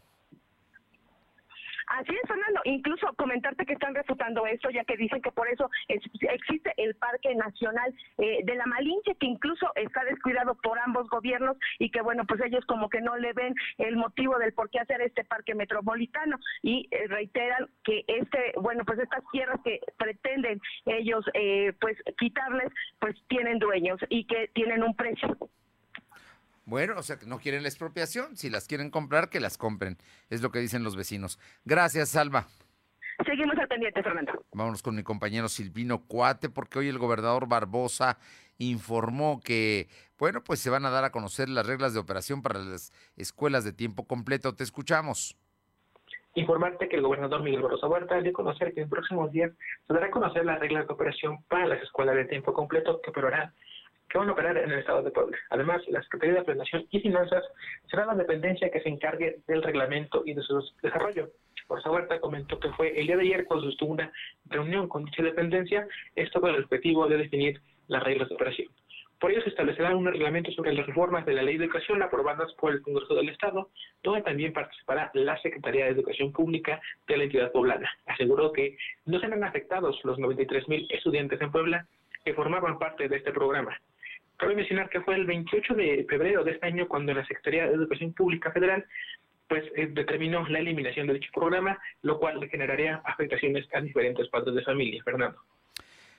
[1.87, 2.59] Así es, Fernando.
[2.65, 7.33] Incluso comentarte que están refutando esto, ya que dicen que por eso existe el Parque
[7.33, 12.25] Nacional eh, de la Malinche, que incluso está descuidado por ambos gobiernos y que, bueno,
[12.27, 15.55] pues ellos como que no le ven el motivo del por qué hacer este parque
[15.55, 21.25] metropolitano y eh, reiteran que este, bueno, pues estas tierras que pretenden ellos,
[21.79, 25.37] pues quitarles, pues tienen dueños y que tienen un precio.
[26.67, 28.35] Bueno, o sea, que no quieren la expropiación.
[28.35, 29.97] Si las quieren comprar, que las compren.
[30.29, 31.39] Es lo que dicen los vecinos.
[31.63, 32.47] Gracias, Salva.
[33.25, 34.33] Seguimos al pendiente, Fernando.
[34.51, 38.17] Vámonos con mi compañero Silvino Cuate, porque hoy el gobernador Barbosa
[38.57, 39.87] informó que,
[40.19, 43.63] bueno, pues se van a dar a conocer las reglas de operación para las escuelas
[43.63, 44.53] de tiempo completo.
[44.53, 45.37] Te escuchamos.
[46.35, 49.53] Informarte que el gobernador Miguel Barbosa Huerta dio a conocer que en próximos días
[49.87, 53.09] se dará a conocer las reglas de operación para las escuelas de tiempo completo que
[53.11, 53.53] operarán
[54.09, 55.37] que van a operar en el Estado de Puebla.
[55.49, 57.43] Además, la Secretaría de Planeación y Finanzas
[57.89, 61.29] será la dependencia que se encargue del reglamento y de su desarrollo.
[61.69, 64.11] Rosa Huerta comentó que fue el día de ayer cuando estuvo una
[64.45, 68.69] reunión con dicha dependencia, esto con el objetivo de definir las reglas de operación.
[69.19, 72.53] Por ello se establecerá un reglamento sobre las reformas de la ley de educación aprobadas
[72.53, 73.69] por el Congreso del Estado,
[74.03, 77.89] donde también participará la Secretaría de Educación Pública de la entidad poblana.
[78.05, 81.87] Aseguró que no serán afectados los 93 mil estudiantes en Puebla
[82.23, 83.75] que formaban parte de este programa.
[84.37, 87.73] Cabe mencionar que fue el 28 de febrero de este año cuando la Secretaría de
[87.73, 88.85] Educación Pública Federal
[89.49, 94.55] pues eh, determinó la eliminación de dicho programa, lo cual generaría afectaciones a diferentes padres
[94.55, 95.01] de familia.
[95.03, 95.41] Fernando.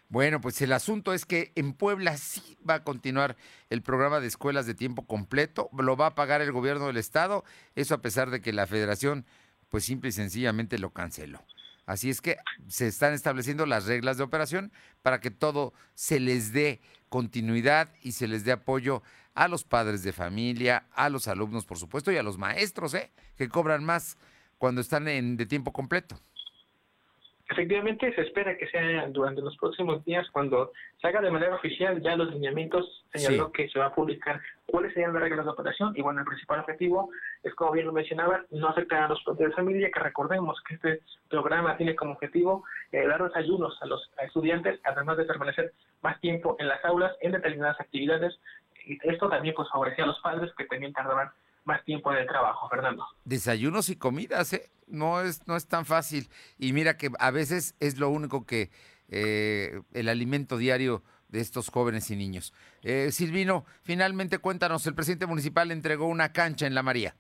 [0.08, 3.36] Bueno, pues el asunto es que en Puebla sí va a continuar
[3.68, 7.44] el programa de escuelas de tiempo completo, lo va a pagar el gobierno del estado,
[7.74, 9.26] eso a pesar de que la federación
[9.68, 11.44] pues simple y sencillamente lo canceló.
[11.84, 12.36] Así es que
[12.68, 18.12] se están estableciendo las reglas de operación para que todo se les dé continuidad y
[18.12, 19.02] se les dé apoyo
[19.34, 23.12] a los padres de familia, a los alumnos, por supuesto, y a los maestros, ¿eh?
[23.36, 24.16] que cobran más
[24.58, 26.20] cuando están en, de tiempo completo.
[27.50, 32.00] Efectivamente, se espera que sea durante los próximos días cuando se haga de manera oficial
[32.02, 35.94] ya los lineamientos, señaló que se va a publicar cuáles serían las reglas de operación
[35.96, 37.08] y bueno, el principal objetivo
[37.42, 40.74] es, como bien lo mencionaba, no afectar a los padres de familia, que recordemos que
[40.74, 45.72] este programa tiene como objetivo eh, dar desayunos a los estudiantes, además de permanecer
[46.02, 48.38] más tiempo en las aulas en determinadas actividades.
[48.84, 51.30] Y esto también pues favorecía a los padres que también tardaban
[51.68, 53.06] más tiempo en el trabajo, Fernando.
[53.24, 54.70] Desayunos y comidas, ¿eh?
[54.88, 56.28] No es, no es tan fácil.
[56.58, 58.70] Y mira que a veces es lo único que
[59.10, 62.54] eh, el alimento diario de estos jóvenes y niños.
[62.82, 67.14] Eh, Silvino, finalmente cuéntanos, el presidente municipal entregó una cancha en La María.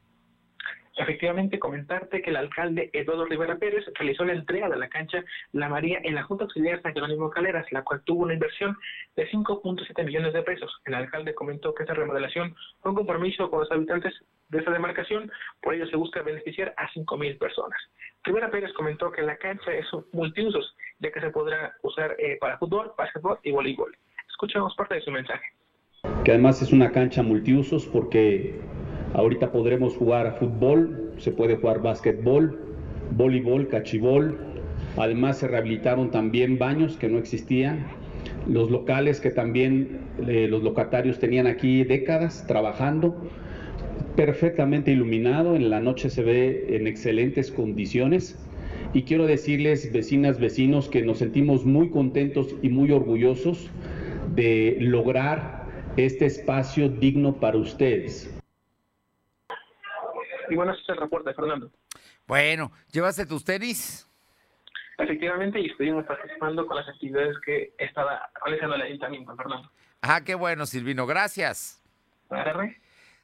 [0.98, 5.68] Efectivamente, comentarte que el alcalde Eduardo Rivera Pérez realizó la entrega de la cancha La
[5.68, 8.76] María en la Junta Auxiliar San Jerónimo Caleras, la cual tuvo una inversión
[9.14, 10.70] de 5.7 millones de pesos.
[10.86, 14.12] El alcalde comentó que esta remodelación fue un compromiso con los habitantes
[14.48, 15.30] de esa demarcación,
[15.62, 17.78] por ello se busca beneficiar a 5.000 personas.
[18.24, 22.58] Rivera Pérez comentó que la cancha es multiusos, ya que se podrá usar eh, para
[22.58, 23.96] fútbol, básquetbol y voleibol.
[24.28, 25.44] Escuchemos parte de su mensaje.
[26.24, 28.60] Que además es una cancha multiusos porque
[29.14, 32.58] Ahorita podremos jugar fútbol, se puede jugar básquetbol,
[33.16, 34.36] voleibol, cachibol.
[34.96, 37.86] Además se rehabilitaron también baños que no existían.
[38.46, 43.16] Los locales que también eh, los locatarios tenían aquí décadas trabajando,
[44.16, 48.38] perfectamente iluminado, en la noche se ve en excelentes condiciones.
[48.92, 53.70] Y quiero decirles, vecinas, vecinos, que nos sentimos muy contentos y muy orgullosos
[54.34, 55.64] de lograr
[55.96, 58.37] este espacio digno para ustedes.
[60.50, 61.70] Y bueno, ese es el reporte, Fernando.
[62.26, 64.08] Bueno, ¿llevaste tus tenis?
[64.98, 69.70] Efectivamente, y estuvimos participando con las actividades que estaba realizando el ayuntamiento, Fernando.
[70.02, 71.82] Ah, qué bueno, Silvino, gracias.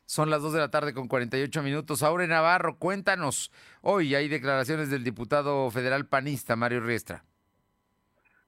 [0.06, 2.02] Son las 2 de la tarde con 48 minutos.
[2.02, 3.50] Aure Navarro, cuéntanos.
[3.80, 7.24] Hoy hay declaraciones del diputado federal panista Mario Riestra.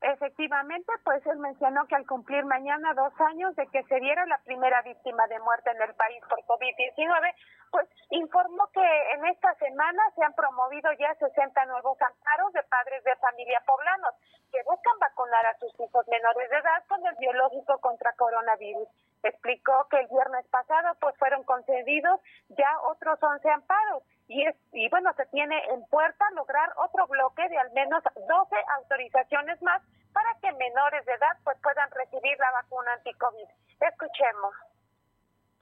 [0.07, 4.39] Efectivamente, pues él mencionó que al cumplir mañana dos años de que se diera la
[4.45, 7.35] primera víctima de muerte en el país por COVID-19,
[7.73, 13.03] pues informó que en esta semana se han promovido ya 60 nuevos amparos de padres
[13.03, 14.15] de familia poblanos
[14.53, 18.89] que buscan vacunar a sus hijos menores de edad con el biológico contra coronavirus.
[19.25, 24.89] Explicó que el viernes pasado pues fueron concedidos ya otros 11 amparos y es y
[24.89, 29.83] bueno, se tiene en puerta lograr otro bloque de al menos 12 autorizaciones más
[30.17, 33.49] para que menores de edad pues puedan recibir la vacuna anti-COVID.
[33.81, 34.55] Escuchemos.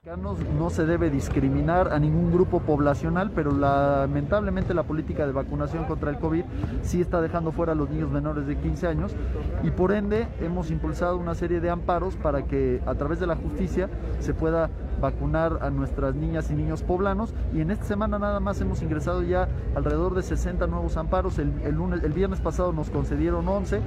[0.05, 6.11] No se debe discriminar a ningún grupo poblacional, pero lamentablemente la política de vacunación contra
[6.11, 6.43] el COVID
[6.83, 9.15] sí está dejando fuera a los niños menores de 15 años
[9.63, 13.35] y por ende hemos impulsado una serie de amparos para que a través de la
[13.35, 13.89] justicia
[14.19, 14.69] se pueda
[15.01, 19.23] vacunar a nuestras niñas y niños poblanos y en esta semana nada más hemos ingresado
[19.23, 21.39] ya alrededor de 60 nuevos amparos.
[21.39, 23.81] El, lunes, el viernes pasado nos concedieron 11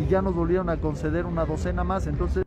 [0.00, 2.08] y ya nos volvieron a conceder una docena más.
[2.08, 2.44] Entonces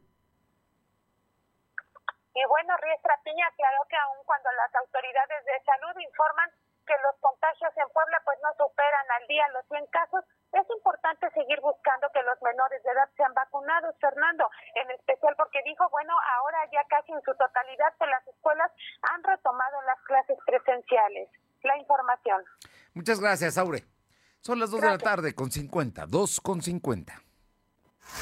[3.43, 6.49] aclaró que aun cuando las autoridades de salud informan
[6.85, 11.31] que los contagios en Puebla pues no superan al día los 100 casos, es importante
[11.31, 16.13] seguir buscando que los menores de edad sean vacunados, Fernando, en especial porque dijo, bueno,
[16.37, 18.71] ahora ya casi en su totalidad que las escuelas
[19.01, 21.29] han retomado las clases presenciales.
[21.63, 22.43] La información.
[22.93, 23.85] Muchas gracias, Aure.
[24.41, 27.13] Son las 2 de la tarde con 50, 2 con 50.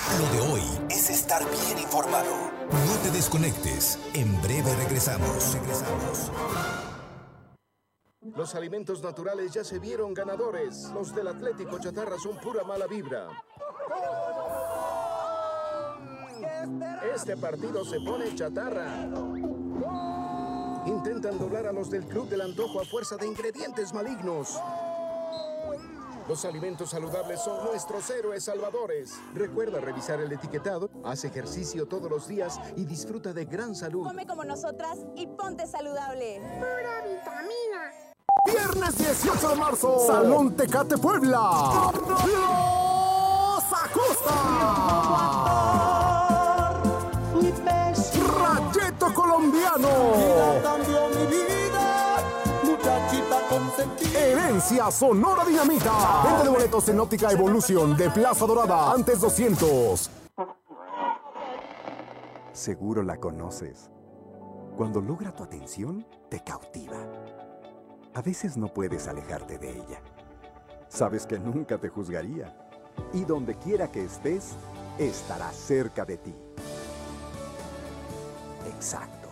[0.10, 2.52] Lo de hoy es estar bien informado.
[2.70, 4.00] No te desconectes.
[4.14, 5.54] En breve regresamos.
[5.54, 6.32] Regresamos.
[8.36, 10.90] Los alimentos naturales ya se vieron ganadores.
[10.94, 13.28] Los del Atlético Chatarra son pura mala vibra.
[17.16, 19.08] Este partido se pone chatarra.
[20.88, 24.60] Intentan doblar a los del Club del Antojo a fuerza de ingredientes malignos.
[26.32, 29.20] Los alimentos saludables son nuestros héroes salvadores.
[29.34, 34.08] Recuerda revisar el etiquetado, haz ejercicio todos los días y disfruta de gran salud.
[34.08, 36.40] Come como nosotras y ponte saludable.
[36.58, 37.92] Pura vitamina.
[38.46, 41.92] Viernes 18 de marzo, Salón Tecate Puebla.
[42.26, 44.72] Los Acosta.
[48.40, 49.90] Rayeto Colombiano.
[54.62, 56.22] Sonora Dinamita.
[56.24, 58.92] Venta de boletos en óptica Evolución de Plaza Dorada.
[58.92, 60.10] Antes 200.
[62.54, 63.90] Seguro la conoces.
[64.78, 66.98] Cuando logra tu atención, te cautiva.
[68.14, 70.00] A veces no puedes alejarte de ella.
[70.90, 72.56] Sabes que nunca te juzgaría.
[73.14, 74.52] Y donde quiera que estés,
[75.00, 76.36] estará cerca de ti.
[78.76, 79.28] Exacto.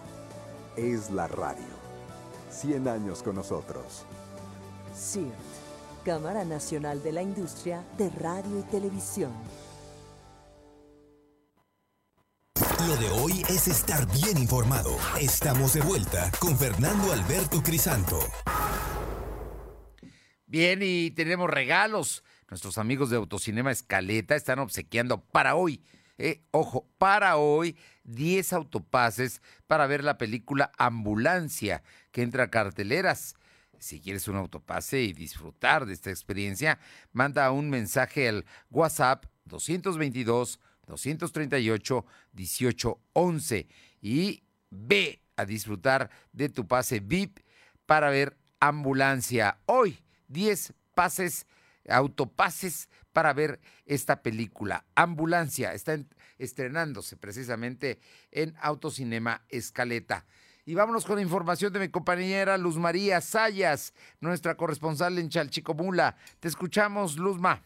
[0.76, 1.78] Es la radio.
[2.50, 4.06] 100 años con nosotros.
[4.94, 5.34] CIRT,
[6.06, 9.32] Cámara Nacional de la Industria de Radio y Televisión.
[12.88, 14.98] Lo de hoy es estar bien informado.
[15.20, 18.20] Estamos de vuelta con Fernando Alberto Crisanto.
[20.46, 22.24] Bien, y tenemos regalos.
[22.50, 25.84] Nuestros amigos de Autocinema Escaleta están obsequiando para hoy,
[26.18, 33.36] eh, ojo, para hoy, 10 autopases para ver la película Ambulancia, que entra a carteleras.
[33.80, 36.80] Si quieres un autopase y disfrutar de esta experiencia,
[37.12, 43.68] manda un mensaje al WhatsApp 222 238 1811
[44.02, 47.40] y ve a disfrutar de tu pase VIP
[47.86, 49.58] para ver Ambulancia.
[49.66, 51.48] Hoy, 10 pases,
[51.88, 54.86] autopases para ver esta película.
[54.96, 55.98] Ambulancia está
[56.38, 58.00] estrenándose precisamente
[58.32, 60.26] en Autocinema Escaleta.
[60.70, 63.92] Y vámonos con la información de mi compañera Luz María Sayas,
[64.22, 66.16] nuestra corresponsal en Chalchicomula.
[66.40, 67.64] Te escuchamos, Luzma.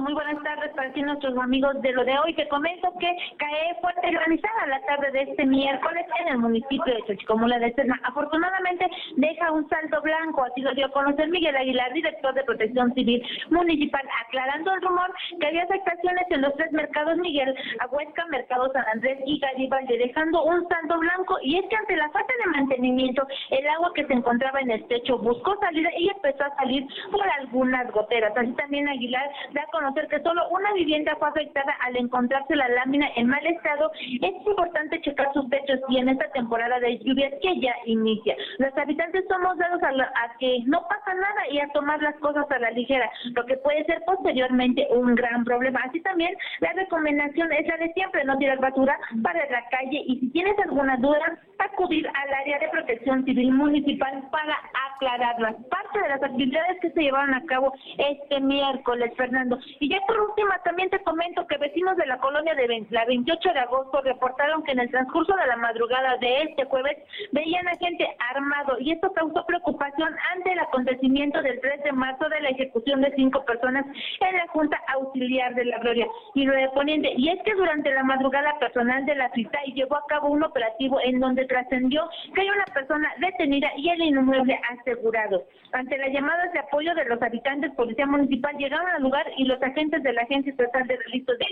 [0.00, 2.34] Muy buenas tardes para ti, nuestros amigos de lo de hoy.
[2.34, 7.00] Te comento que cae fuerte granizada la tarde de este miércoles en el municipio de
[7.06, 8.00] Xochicomula de Serna.
[8.02, 12.92] Afortunadamente deja un saldo blanco, así lo dio a conocer Miguel Aguilar, director de Protección
[12.94, 18.72] Civil Municipal, aclarando el rumor que había afectaciones en los tres mercados Miguel, Aguesca, Mercado
[18.72, 21.38] San Andrés y Garibaldi, dejando un saldo blanco.
[21.42, 24.84] Y es que ante la falta de mantenimiento, el agua que se encontraba en el
[24.88, 28.36] techo buscó salida y empezó a salir por algunas goteras.
[28.36, 32.68] Así también Aguilar da a conocer que solo una vivienda fue afectada al encontrarse la
[32.68, 37.32] lámina en mal estado, es importante checar sus techos y en esta temporada de lluvias
[37.42, 38.34] que ya inicia.
[38.58, 42.50] Los habitantes somos dados a, a que no pasa nada y a tomar las cosas
[42.50, 45.80] a la ligera, lo que puede ser posteriormente un gran problema.
[45.84, 50.18] Así también la recomendación es la de siempre, no tirar basura para la calle y
[50.20, 54.56] si tienes alguna duda, acudir al área de protección civil municipal para
[55.04, 55.56] las
[56.00, 59.58] de las actividades que se llevaron a cabo este miércoles, Fernando.
[59.80, 63.52] Y ya por última, también te comento que vecinos de la colonia de la 28
[63.52, 66.96] de agosto reportaron que en el transcurso de la madrugada de este jueves
[67.32, 72.28] veían a gente armado y esto causó preocupación ante el acontecimiento del 3 de marzo
[72.28, 73.84] de la ejecución de cinco personas
[74.20, 77.12] en la Junta Auxiliar de la Gloria y lo de Poniente.
[77.16, 80.98] Y es que durante la madrugada personal de la y llevó a cabo un operativo
[81.02, 84.58] en donde trascendió que hay una persona detenida y el inmueble
[84.94, 85.44] asegurado.
[85.72, 89.62] Ante las llamadas de apoyo de los habitantes, Policía Municipal llegaron al lugar y los
[89.62, 91.46] agentes de la Agencia Estatal de Delitos de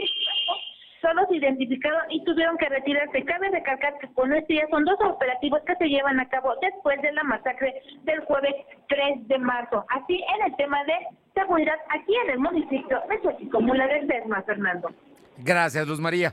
[1.02, 3.24] solo se identificaron y tuvieron que retirarse.
[3.24, 7.02] Cabe recalcar que con este día son dos operativos que se llevan a cabo después
[7.02, 7.74] de la masacre
[8.04, 8.54] del jueves
[8.88, 9.84] 3 de marzo.
[9.88, 10.94] Así en el tema de
[11.34, 14.90] seguridad aquí en el municipio de Xochicomula de Sesma, Fernando.
[15.38, 16.32] Gracias, Luz María.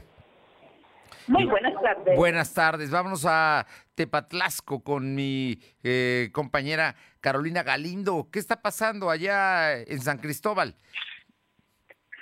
[1.27, 2.15] Muy buenas tardes.
[2.15, 2.91] Buenas tardes.
[2.91, 3.65] Vámonos a
[3.95, 8.29] Tepatlasco con mi eh, compañera Carolina Galindo.
[8.31, 10.75] ¿Qué está pasando allá en San Cristóbal?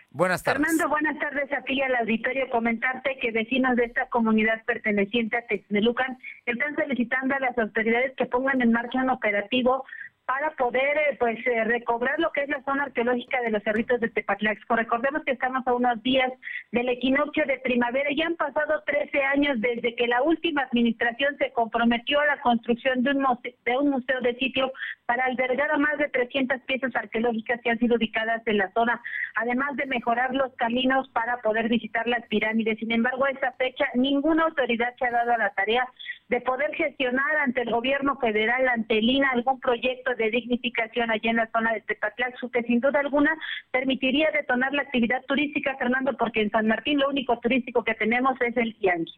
[0.09, 0.65] Buenas tardes.
[0.65, 2.49] Fernando, buenas tardes a ti y al auditorio.
[2.49, 8.25] Comentarte que vecinos de esta comunidad perteneciente a Texmelucan están solicitando a las autoridades que
[8.25, 9.85] pongan en marcha un operativo
[10.27, 14.01] para poder eh, pues eh, recobrar lo que es la zona arqueológica de los cerritos
[14.01, 14.75] de Tepatlaxco.
[14.75, 16.29] Recordemos que estamos a unos días
[16.73, 21.53] del equinoccio de primavera y han pasado 13 años desde que la última administración se
[21.53, 24.73] comprometió a la construcción de un museo de, un museo de sitio
[25.05, 29.01] para albergar a más de 300 piezas arqueológicas que han sido ubicadas en la zona,
[29.35, 32.79] además de mejorar los caminos para poder visitar las pirámides.
[32.79, 35.87] Sin embargo, a esta fecha ninguna autoridad se ha dado a la tarea
[36.29, 41.29] de poder gestionar ante el gobierno federal, ante el INA, algún proyecto de dignificación allá
[41.29, 43.33] en la zona de Tepatlaxu, que sin duda alguna
[43.71, 48.39] permitiría detonar la actividad turística, Fernando, porque en San Martín lo único turístico que tenemos
[48.41, 49.15] es el tianguis.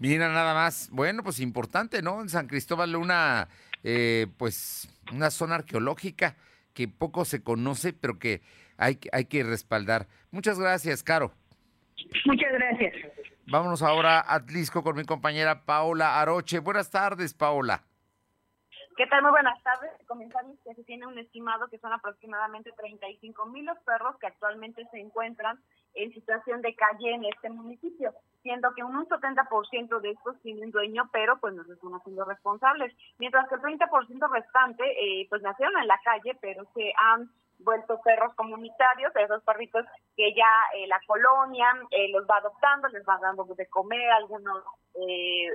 [0.00, 0.90] Mira, nada más.
[0.90, 2.20] Bueno, pues importante, ¿no?
[2.20, 3.46] En San Cristóbal una,
[3.84, 6.34] eh, pues una zona arqueológica
[6.74, 8.40] que poco se conoce, pero que
[8.76, 10.08] hay, hay que respaldar.
[10.32, 11.32] Muchas gracias, Caro.
[12.24, 12.94] Muchas gracias.
[13.46, 16.60] Vámonos ahora a Atlisco con mi compañera Paola Aroche.
[16.60, 17.82] Buenas tardes, Paola.
[18.96, 19.22] ¿Qué tal?
[19.22, 19.90] Muy buenas tardes.
[20.06, 24.86] Comentarles que se tiene un estimado que son aproximadamente 35 mil los perros que actualmente
[24.90, 25.58] se encuentran
[25.94, 28.12] en situación de calle en este municipio,
[28.42, 32.94] siendo que un 70% de estos tienen dueño, pero pues no se están haciendo responsables,
[33.18, 37.30] mientras que el 30% restante eh, pues nacieron en la calle, pero se han
[37.62, 39.84] vuelto perros comunitarios, esos perritos
[40.16, 44.64] que ya eh, la colonia eh, los va adoptando, les va dando de comer, algunos
[44.94, 45.48] eh,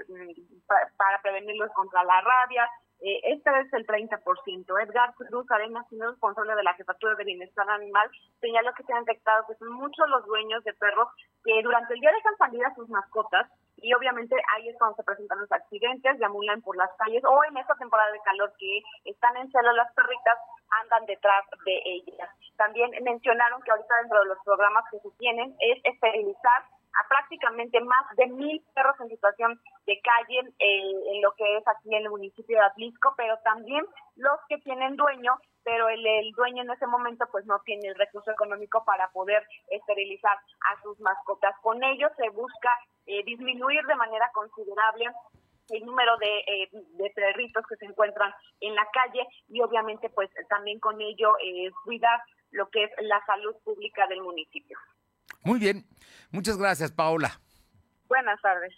[0.97, 4.83] para prevenirlos contra la rabia, eh, este es el 30%.
[4.83, 8.09] Edgar Cruz Arenas, siendo responsable de la Jefatura de Bienestar Animal,
[8.41, 11.07] señaló que se han detectado que son muchos los dueños de perros
[11.43, 13.47] que durante el día dejan salir a sus mascotas
[13.77, 17.57] y obviamente ahí es cuando se presentan los accidentes, deambulan por las calles o en
[17.57, 20.37] esta temporada de calor que están en celo las perritas,
[20.83, 22.29] andan detrás de ellas.
[22.57, 26.63] También mencionaron que ahorita dentro de los programas que se tienen es esterilizar
[26.97, 31.67] a prácticamente más de mil perros en situación de calle eh, en lo que es
[31.67, 35.37] aquí en el municipio de Atlisco, pero también los que tienen dueño,
[35.67, 40.31] pero el, dueño en ese momento pues no tiene el recurso económico para poder esterilizar
[40.31, 41.53] a sus mascotas.
[41.61, 42.69] Con ello se busca
[43.05, 45.07] eh, disminuir de manera considerable
[45.71, 50.29] el número de, eh, de, perritos que se encuentran en la calle y obviamente pues
[50.47, 51.33] también con ello
[51.83, 54.79] cuidar lo que es la salud pública del municipio.
[55.43, 55.83] Muy bien,
[56.31, 57.41] muchas gracias Paola.
[58.07, 58.73] Buenas tardes.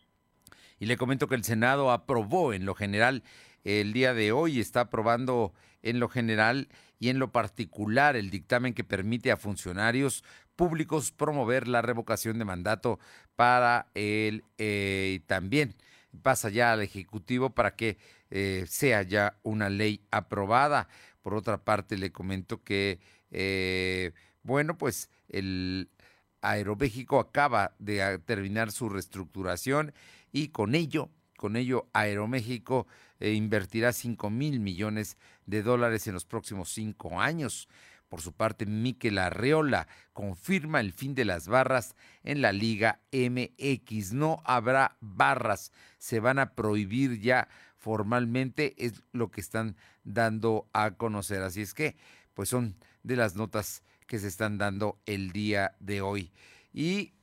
[0.79, 3.21] Y le comento que el Senado aprobó en lo general
[3.63, 6.67] el día de hoy, está aprobando en lo general
[6.99, 10.23] y en lo particular el dictamen que permite a funcionarios
[10.55, 12.99] públicos promover la revocación de mandato
[13.35, 15.75] para el eh, también
[16.21, 17.97] pasa ya al Ejecutivo para que
[18.29, 20.87] eh, sea ya una ley aprobada.
[21.21, 22.99] Por otra parte, le comento que,
[23.31, 24.11] eh,
[24.43, 25.89] bueno, pues el
[26.41, 29.93] Aeroméxico acaba de terminar su reestructuración
[30.31, 32.87] y con ello, con ello Aeroméxico
[33.19, 37.67] eh, invertirá 5 mil millones de dólares en los próximos cinco años.
[38.09, 44.13] Por su parte, Miquel Arreola confirma el fin de las barras en la Liga MX.
[44.13, 47.47] No habrá barras, se van a prohibir ya
[47.77, 51.43] formalmente, es lo que están dando a conocer.
[51.43, 51.95] Así es que,
[52.33, 56.33] pues son de las notas que se están dando el día de hoy.
[56.73, 57.13] Y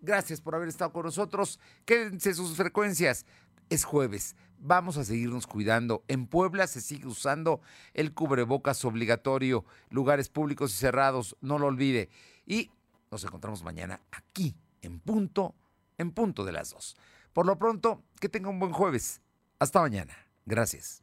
[0.00, 1.60] gracias por haber estado con nosotros.
[1.84, 3.26] Quédense sus frecuencias.
[3.70, 4.34] Es jueves.
[4.58, 6.04] Vamos a seguirnos cuidando.
[6.08, 7.60] En Puebla se sigue usando
[7.94, 9.64] el cubrebocas obligatorio.
[9.90, 11.36] Lugares públicos y cerrados.
[11.40, 12.08] No lo olvide.
[12.46, 12.70] Y
[13.10, 15.54] nos encontramos mañana aquí, en punto,
[15.98, 16.96] en punto de las dos.
[17.32, 19.20] Por lo pronto, que tenga un buen jueves.
[19.58, 20.16] Hasta mañana.
[20.44, 21.02] Gracias.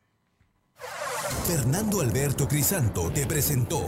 [1.45, 3.79] Fernando Alberto Crisanto te presentó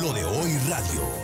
[0.00, 1.23] lo de hoy radio.